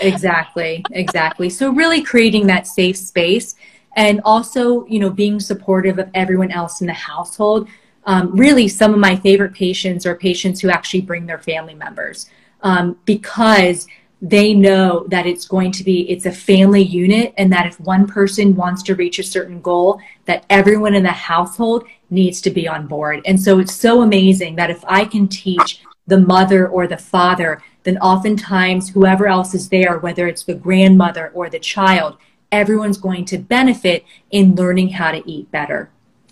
Exactly, 0.00 0.84
exactly. 0.92 1.50
So 1.50 1.70
really 1.70 2.02
creating 2.02 2.46
that 2.46 2.66
safe 2.66 2.96
space 2.96 3.56
and 3.96 4.20
also, 4.24 4.86
you 4.86 5.00
know, 5.00 5.10
being 5.10 5.40
supportive 5.40 5.98
of 5.98 6.08
everyone 6.14 6.52
else 6.52 6.80
in 6.80 6.86
the 6.86 6.92
household. 6.92 7.68
Um, 8.06 8.34
really, 8.36 8.68
some 8.68 8.94
of 8.94 9.00
my 9.00 9.16
favorite 9.16 9.52
patients 9.52 10.06
are 10.06 10.14
patients 10.14 10.60
who 10.60 10.70
actually 10.70 11.02
bring 11.02 11.26
their 11.26 11.38
family 11.38 11.74
members 11.74 12.30
um, 12.62 12.98
because 13.04 13.86
they 14.22 14.52
know 14.52 15.06
that 15.08 15.26
it's 15.26 15.46
going 15.46 15.72
to 15.72 15.82
be 15.82 16.08
it's 16.10 16.26
a 16.26 16.32
family 16.32 16.82
unit 16.82 17.32
and 17.38 17.50
that 17.50 17.66
if 17.66 17.80
one 17.80 18.06
person 18.06 18.54
wants 18.54 18.82
to 18.82 18.94
reach 18.94 19.18
a 19.18 19.22
certain 19.22 19.62
goal 19.62 19.98
that 20.26 20.44
everyone 20.50 20.94
in 20.94 21.02
the 21.02 21.08
household 21.08 21.84
needs 22.10 22.40
to 22.42 22.50
be 22.50 22.66
on 22.68 22.86
board. 22.86 23.22
And 23.24 23.40
so 23.40 23.58
it's 23.58 23.74
so 23.74 24.02
amazing 24.02 24.56
that 24.56 24.70
if 24.70 24.84
i 24.86 25.04
can 25.04 25.28
teach 25.28 25.80
the 26.06 26.18
mother 26.18 26.68
or 26.68 26.86
the 26.86 26.96
father 26.96 27.62
then 27.84 27.96
oftentimes 27.98 28.90
whoever 28.90 29.26
else 29.26 29.54
is 29.54 29.68
there 29.68 29.98
whether 29.98 30.26
it's 30.26 30.44
the 30.44 30.54
grandmother 30.54 31.30
or 31.34 31.48
the 31.48 31.58
child 31.58 32.16
everyone's 32.50 32.98
going 32.98 33.24
to 33.24 33.38
benefit 33.38 34.04
in 34.30 34.54
learning 34.56 34.88
how 34.88 35.12
to 35.12 35.30
eat 35.30 35.50
better 35.50 35.90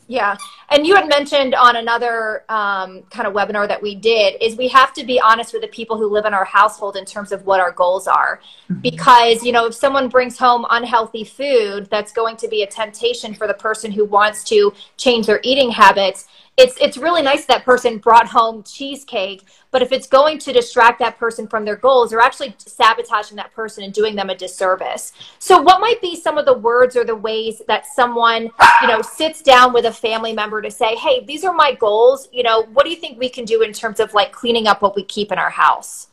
yeah. 0.09 0.37
And 0.71 0.87
you 0.87 0.97
had 0.97 1.07
mentioned 1.07 1.55
on 1.55 1.77
another 1.77 2.44
um, 2.49 3.03
kind 3.11 3.27
of 3.27 3.35
webinar 3.35 3.68
that 3.68 3.81
we 3.81 3.94
did 3.94 4.42
is 4.42 4.57
we 4.57 4.66
have 4.68 4.94
to 4.94 5.05
be 5.05 5.21
honest 5.21 5.53
with 5.53 5.61
the 5.61 5.68
people 5.68 5.99
who 5.99 6.07
live 6.07 6.25
in 6.25 6.33
our 6.33 6.47
household 6.47 6.97
in 6.97 7.05
terms 7.05 7.31
of 7.31 7.44
what 7.44 7.61
our 7.61 7.73
goals 7.73 8.09
are. 8.09 8.40
Mm-hmm. 8.71 8.81
Because, 8.81 9.44
you 9.44 9.53
know, 9.53 9.66
if 9.66 9.75
someone 9.75 10.09
brings 10.09 10.38
home 10.38 10.64
unhealthy 10.71 11.25
food, 11.25 11.88
that's 11.90 12.11
going 12.11 12.38
to 12.38 12.49
be 12.49 12.62
a 12.62 12.66
temptation 12.66 13.35
for 13.35 13.47
the 13.47 13.55
person 13.55 13.92
who 13.92 14.07
wants 14.07 14.44
to 14.44 14.73
change 14.97 15.27
their 15.27 15.40
eating 15.42 15.71
habits 15.71 16.27
it's 16.59 16.77
it's 16.81 16.99
really 16.99 17.23
nice 17.23 17.47
that 17.47 17.64
person 17.64 17.99
brought 17.99 18.27
home 18.27 18.64
cheesecake 18.64 19.44
but 19.71 19.81
if 19.81 19.92
it's 19.92 20.09
going 20.09 20.38
to 20.38 20.53
distract 20.53 20.99
that 20.99 21.16
person 21.16 21.47
from 21.47 21.64
their 21.64 21.77
goals 21.77 22.11
they're 22.11 22.21
actually 22.21 22.55
sabotaging 22.59 23.37
that 23.37 23.55
person 23.55 23.85
and 23.85 23.94
doing 23.94 24.16
them 24.16 24.29
a 24.29 24.35
disservice. 24.35 25.12
So 25.38 25.62
what 25.62 25.81
might 25.81 26.01
be 26.03 26.16
some 26.16 26.37
of 26.37 26.47
the 26.47 26.59
words 26.59 26.97
or 26.97 27.05
the 27.05 27.14
ways 27.14 27.62
that 27.68 27.87
someone 27.87 28.51
you 28.83 28.88
know 28.88 29.01
sits 29.01 29.40
down 29.40 29.73
with 29.73 29.85
a 29.85 29.92
family 29.92 30.33
member 30.33 30.61
to 30.61 30.71
say 30.71 30.97
hey 30.97 31.25
these 31.25 31.44
are 31.44 31.55
my 31.55 31.75
goals. 31.75 32.29
You 32.33 32.42
know 32.42 32.64
what 32.73 32.85
do 32.85 32.90
you 32.90 32.97
think 32.97 33.18
we 33.18 33.29
can 33.29 33.44
do 33.44 33.62
in 33.62 33.73
terms 33.73 34.01
of 34.01 34.12
like 34.12 34.33
cleaning 34.33 34.66
up 34.66 34.83
what 34.83 34.97
we 34.97 35.05
keep 35.05 35.31
in 35.31 35.38
our 35.38 35.51
house? 35.51 36.09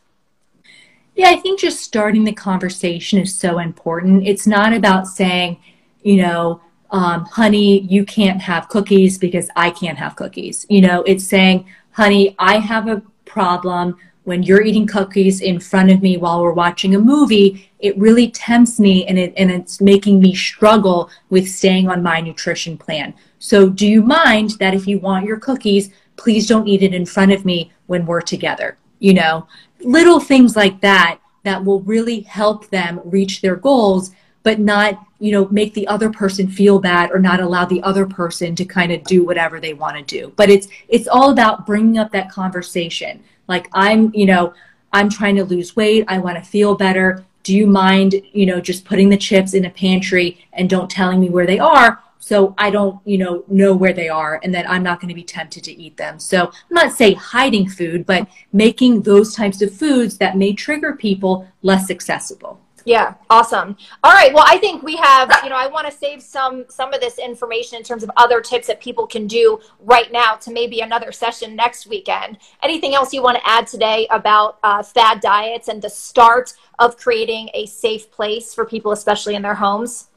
Yeah 1.16 1.30
i 1.30 1.38
think 1.38 1.60
just 1.60 1.82
starting 1.82 2.24
the 2.24 2.34
conversation 2.34 3.20
is 3.20 3.34
so 3.34 3.58
important. 3.60 4.28
It's 4.28 4.46
not 4.46 4.74
about 4.74 5.08
saying 5.08 5.58
you 6.04 6.22
know 6.22 6.62
um, 6.92 7.26
honey, 7.26 7.82
you 7.82 8.06
can't 8.06 8.42
have 8.42 8.70
cookies 8.70 9.18
because 9.18 9.50
I 9.56 9.70
can't 9.72 9.98
have 9.98 10.16
cookies. 10.16 10.66
You 10.70 10.82
know, 10.82 11.04
it's 11.04 11.26
saying, 11.26 11.66
honey, 11.92 12.36
I 12.40 12.58
have 12.58 12.88
a 12.88 13.02
problem 13.26 13.98
when 14.24 14.42
you're 14.42 14.62
eating 14.62 14.88
cookies 14.88 15.42
in 15.42 15.60
front 15.60 15.92
of 15.92 16.02
me 16.02 16.18
while 16.18 16.42
we're 16.42 16.52
watching 16.52 16.96
a 16.96 17.00
movie. 17.00 17.70
It 17.80 17.98
really 17.98 18.30
tempts 18.32 18.80
me 18.80 19.06
and, 19.06 19.18
it, 19.20 19.34
and 19.38 19.52
it's 19.52 19.82
making 19.82 20.20
me 20.20 20.34
struggle 20.34 21.10
with 21.30 21.48
staying 21.48 21.90
on 21.90 22.02
my 22.02 22.22
nutrition 22.22 22.78
plan. 22.78 23.14
So, 23.40 23.70
do 23.70 23.88
you 23.88 24.02
mind 24.02 24.52
that 24.60 24.74
if 24.74 24.88
you 24.88 25.00
want 25.00 25.26
your 25.26 25.38
cookies, 25.38 25.92
please 26.18 26.48
don't 26.48 26.68
eat 26.68 26.82
it 26.82 26.94
in 26.94 27.06
front 27.06 27.32
of 27.32 27.46
me 27.46 27.72
when 27.88 28.06
we're 28.06 28.22
together? 28.22 28.78
You 29.00 29.14
know, 29.14 29.48
little 29.82 30.20
things 30.20 30.56
like 30.56 30.82
that 30.82 31.20
that 31.44 31.64
will 31.64 31.82
really 31.82 32.22
help 32.22 32.70
them 32.70 33.02
reach 33.06 33.42
their 33.42 33.56
goals 33.56 34.12
but 34.46 34.60
not 34.60 35.04
you 35.26 35.32
know 35.32 35.48
make 35.50 35.74
the 35.74 35.88
other 35.88 36.12
person 36.12 36.48
feel 36.48 36.78
bad 36.78 37.10
or 37.12 37.18
not 37.18 37.40
allow 37.40 37.66
the 37.66 37.82
other 37.82 38.06
person 38.06 38.56
to 38.56 38.64
kind 38.64 38.92
of 38.92 39.04
do 39.06 39.26
whatever 39.26 39.60
they 39.60 39.74
want 39.74 39.98
to 39.98 40.04
do. 40.04 40.32
But 40.36 40.52
it's 40.52 40.68
it's 40.88 41.08
all 41.08 41.32
about 41.32 41.66
bringing 41.66 41.98
up 41.98 42.12
that 42.12 42.30
conversation. 42.30 43.24
Like 43.48 43.68
i'm 43.74 44.14
you 44.14 44.28
know 44.28 44.54
i'm 44.94 45.10
trying 45.10 45.36
to 45.38 45.44
lose 45.44 45.76
weight 45.76 46.06
i 46.08 46.20
want 46.20 46.38
to 46.38 46.44
feel 46.44 46.76
better. 46.76 47.26
Do 47.42 47.56
you 47.56 47.66
mind 47.66 48.22
you 48.34 48.46
know 48.46 48.62
just 48.62 48.86
putting 48.86 49.10
the 49.10 49.18
chips 49.18 49.56
in 49.56 49.66
a 49.66 49.72
pantry 49.72 50.48
and 50.54 50.70
don't 50.70 50.92
telling 50.92 51.20
me 51.20 51.30
where 51.30 51.48
they 51.48 51.60
are 51.60 52.04
so 52.20 52.54
i 52.58 52.70
don't 52.70 53.00
you 53.06 53.18
know 53.18 53.44
know 53.48 53.76
where 53.76 53.94
they 53.94 54.10
are 54.10 54.40
and 54.44 54.54
that 54.54 54.70
i'm 54.70 54.84
not 54.84 55.00
going 55.00 55.10
to 55.10 55.16
be 55.16 55.24
tempted 55.24 55.64
to 55.64 55.74
eat 55.74 55.98
them? 55.98 56.20
So 56.20 56.46
i'm 56.46 56.76
not 56.82 56.94
saying 56.94 57.16
hiding 57.16 57.68
food 57.68 58.06
but 58.06 58.28
making 58.54 59.02
those 59.02 59.34
types 59.34 59.64
of 59.64 59.74
foods 59.74 60.20
that 60.20 60.38
may 60.38 60.54
trigger 60.54 60.94
people 60.94 61.48
less 61.64 61.90
accessible 61.90 62.60
yeah, 62.86 63.16
awesome. 63.32 63.76
All 64.04 64.14
right. 64.14 64.32
Well, 64.32 64.46
I 64.48 64.60
think 64.60 64.84
we 64.84 64.96
have, 64.96 65.32
you 65.44 65.50
know, 65.50 65.56
I 65.56 65.66
want 65.66 65.88
to 65.88 65.92
save 65.92 66.22
some 66.22 66.66
some 66.70 66.94
of 66.94 67.02
this 67.02 67.18
information 67.18 67.80
in 67.80 67.84
terms 67.84 68.04
of 68.04 68.12
other 68.16 68.42
tips 68.42 68.68
that 68.68 68.80
people 68.80 69.08
can 69.08 69.26
do 69.26 69.60
right 69.80 70.12
now 70.12 70.36
to 70.36 70.52
maybe 70.52 70.82
another 70.82 71.12
session 71.12 71.56
next 71.56 71.88
weekend. 71.88 72.38
Anything 72.62 72.94
else 72.94 73.12
you 73.12 73.24
want 73.24 73.38
to 73.38 73.50
add 73.50 73.66
today 73.66 74.08
about 74.12 74.60
uh, 74.64 74.84
fad 74.84 75.20
diets 75.20 75.68
and 75.68 75.82
the 75.82 75.90
start 75.90 76.54
of 76.78 76.96
creating 76.96 77.50
a 77.56 77.66
safe 77.66 78.12
place 78.12 78.54
for 78.54 78.66
people, 78.66 78.92
especially 78.92 79.34
in 79.34 79.42
their 79.42 79.56
homes? 79.56 80.10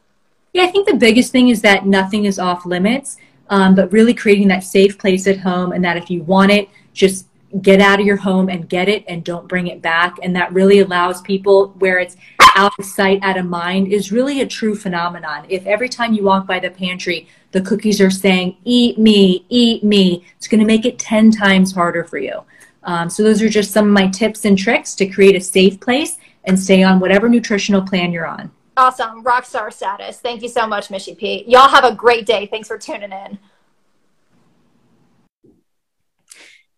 Yeah, 0.52 0.64
I 0.64 0.66
think 0.66 0.86
the 0.86 0.96
biggest 0.96 1.32
thing 1.32 1.48
is 1.48 1.62
that 1.62 1.86
nothing 1.86 2.26
is 2.26 2.38
off 2.38 2.66
limits, 2.66 3.16
um, 3.48 3.74
but 3.74 3.90
really 3.92 4.12
creating 4.12 4.48
that 4.48 4.62
safe 4.62 4.98
place 4.98 5.26
at 5.26 5.38
home, 5.38 5.72
and 5.72 5.82
that 5.84 5.96
if 5.96 6.10
you 6.10 6.22
want 6.22 6.50
it, 6.50 6.68
just 6.92 7.27
get 7.62 7.80
out 7.80 8.00
of 8.00 8.06
your 8.06 8.16
home 8.16 8.48
and 8.48 8.68
get 8.68 8.88
it 8.88 9.04
and 9.08 9.24
don't 9.24 9.48
bring 9.48 9.68
it 9.68 9.80
back. 9.80 10.16
And 10.22 10.36
that 10.36 10.52
really 10.52 10.80
allows 10.80 11.22
people 11.22 11.68
where 11.78 11.98
it's 11.98 12.16
out 12.54 12.72
of 12.78 12.84
sight, 12.84 13.20
out 13.22 13.38
of 13.38 13.46
mind 13.46 13.92
is 13.92 14.12
really 14.12 14.40
a 14.40 14.46
true 14.46 14.74
phenomenon. 14.74 15.46
If 15.48 15.66
every 15.66 15.88
time 15.88 16.12
you 16.12 16.24
walk 16.24 16.46
by 16.46 16.58
the 16.58 16.70
pantry, 16.70 17.28
the 17.52 17.60
cookies 17.60 18.00
are 18.00 18.10
saying, 18.10 18.56
eat 18.64 18.98
me, 18.98 19.46
eat 19.48 19.82
me, 19.82 20.24
it's 20.36 20.48
going 20.48 20.60
to 20.60 20.66
make 20.66 20.84
it 20.84 20.98
10 20.98 21.30
times 21.30 21.72
harder 21.72 22.04
for 22.04 22.18
you. 22.18 22.42
Um, 22.82 23.08
so 23.10 23.22
those 23.22 23.42
are 23.42 23.48
just 23.48 23.70
some 23.70 23.86
of 23.86 23.92
my 23.92 24.08
tips 24.08 24.44
and 24.44 24.56
tricks 24.56 24.94
to 24.96 25.06
create 25.06 25.36
a 25.36 25.40
safe 25.40 25.80
place 25.80 26.18
and 26.44 26.58
stay 26.58 26.82
on 26.82 27.00
whatever 27.00 27.28
nutritional 27.28 27.82
plan 27.82 28.12
you're 28.12 28.26
on. 28.26 28.50
Awesome. 28.76 29.24
Rockstar 29.24 29.72
status. 29.72 30.20
Thank 30.20 30.42
you 30.42 30.48
so 30.48 30.66
much, 30.66 30.88
Mishy 30.88 31.16
P. 31.16 31.44
Y'all 31.48 31.68
have 31.68 31.84
a 31.84 31.94
great 31.94 32.26
day. 32.26 32.46
Thanks 32.46 32.68
for 32.68 32.78
tuning 32.78 33.12
in. 33.12 33.38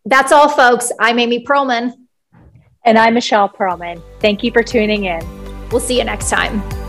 That's 0.04 0.32
all, 0.32 0.48
folks. 0.48 0.90
I'm 0.98 1.18
Amy 1.18 1.44
Pearlman. 1.44 1.92
And 2.84 2.98
I'm 2.98 3.14
Michelle 3.14 3.48
Pearlman. 3.48 4.02
Thank 4.20 4.42
you 4.42 4.50
for 4.50 4.62
tuning 4.62 5.04
in. 5.04 5.20
We'll 5.70 5.80
see 5.80 5.98
you 5.98 6.04
next 6.04 6.30
time. 6.30 6.79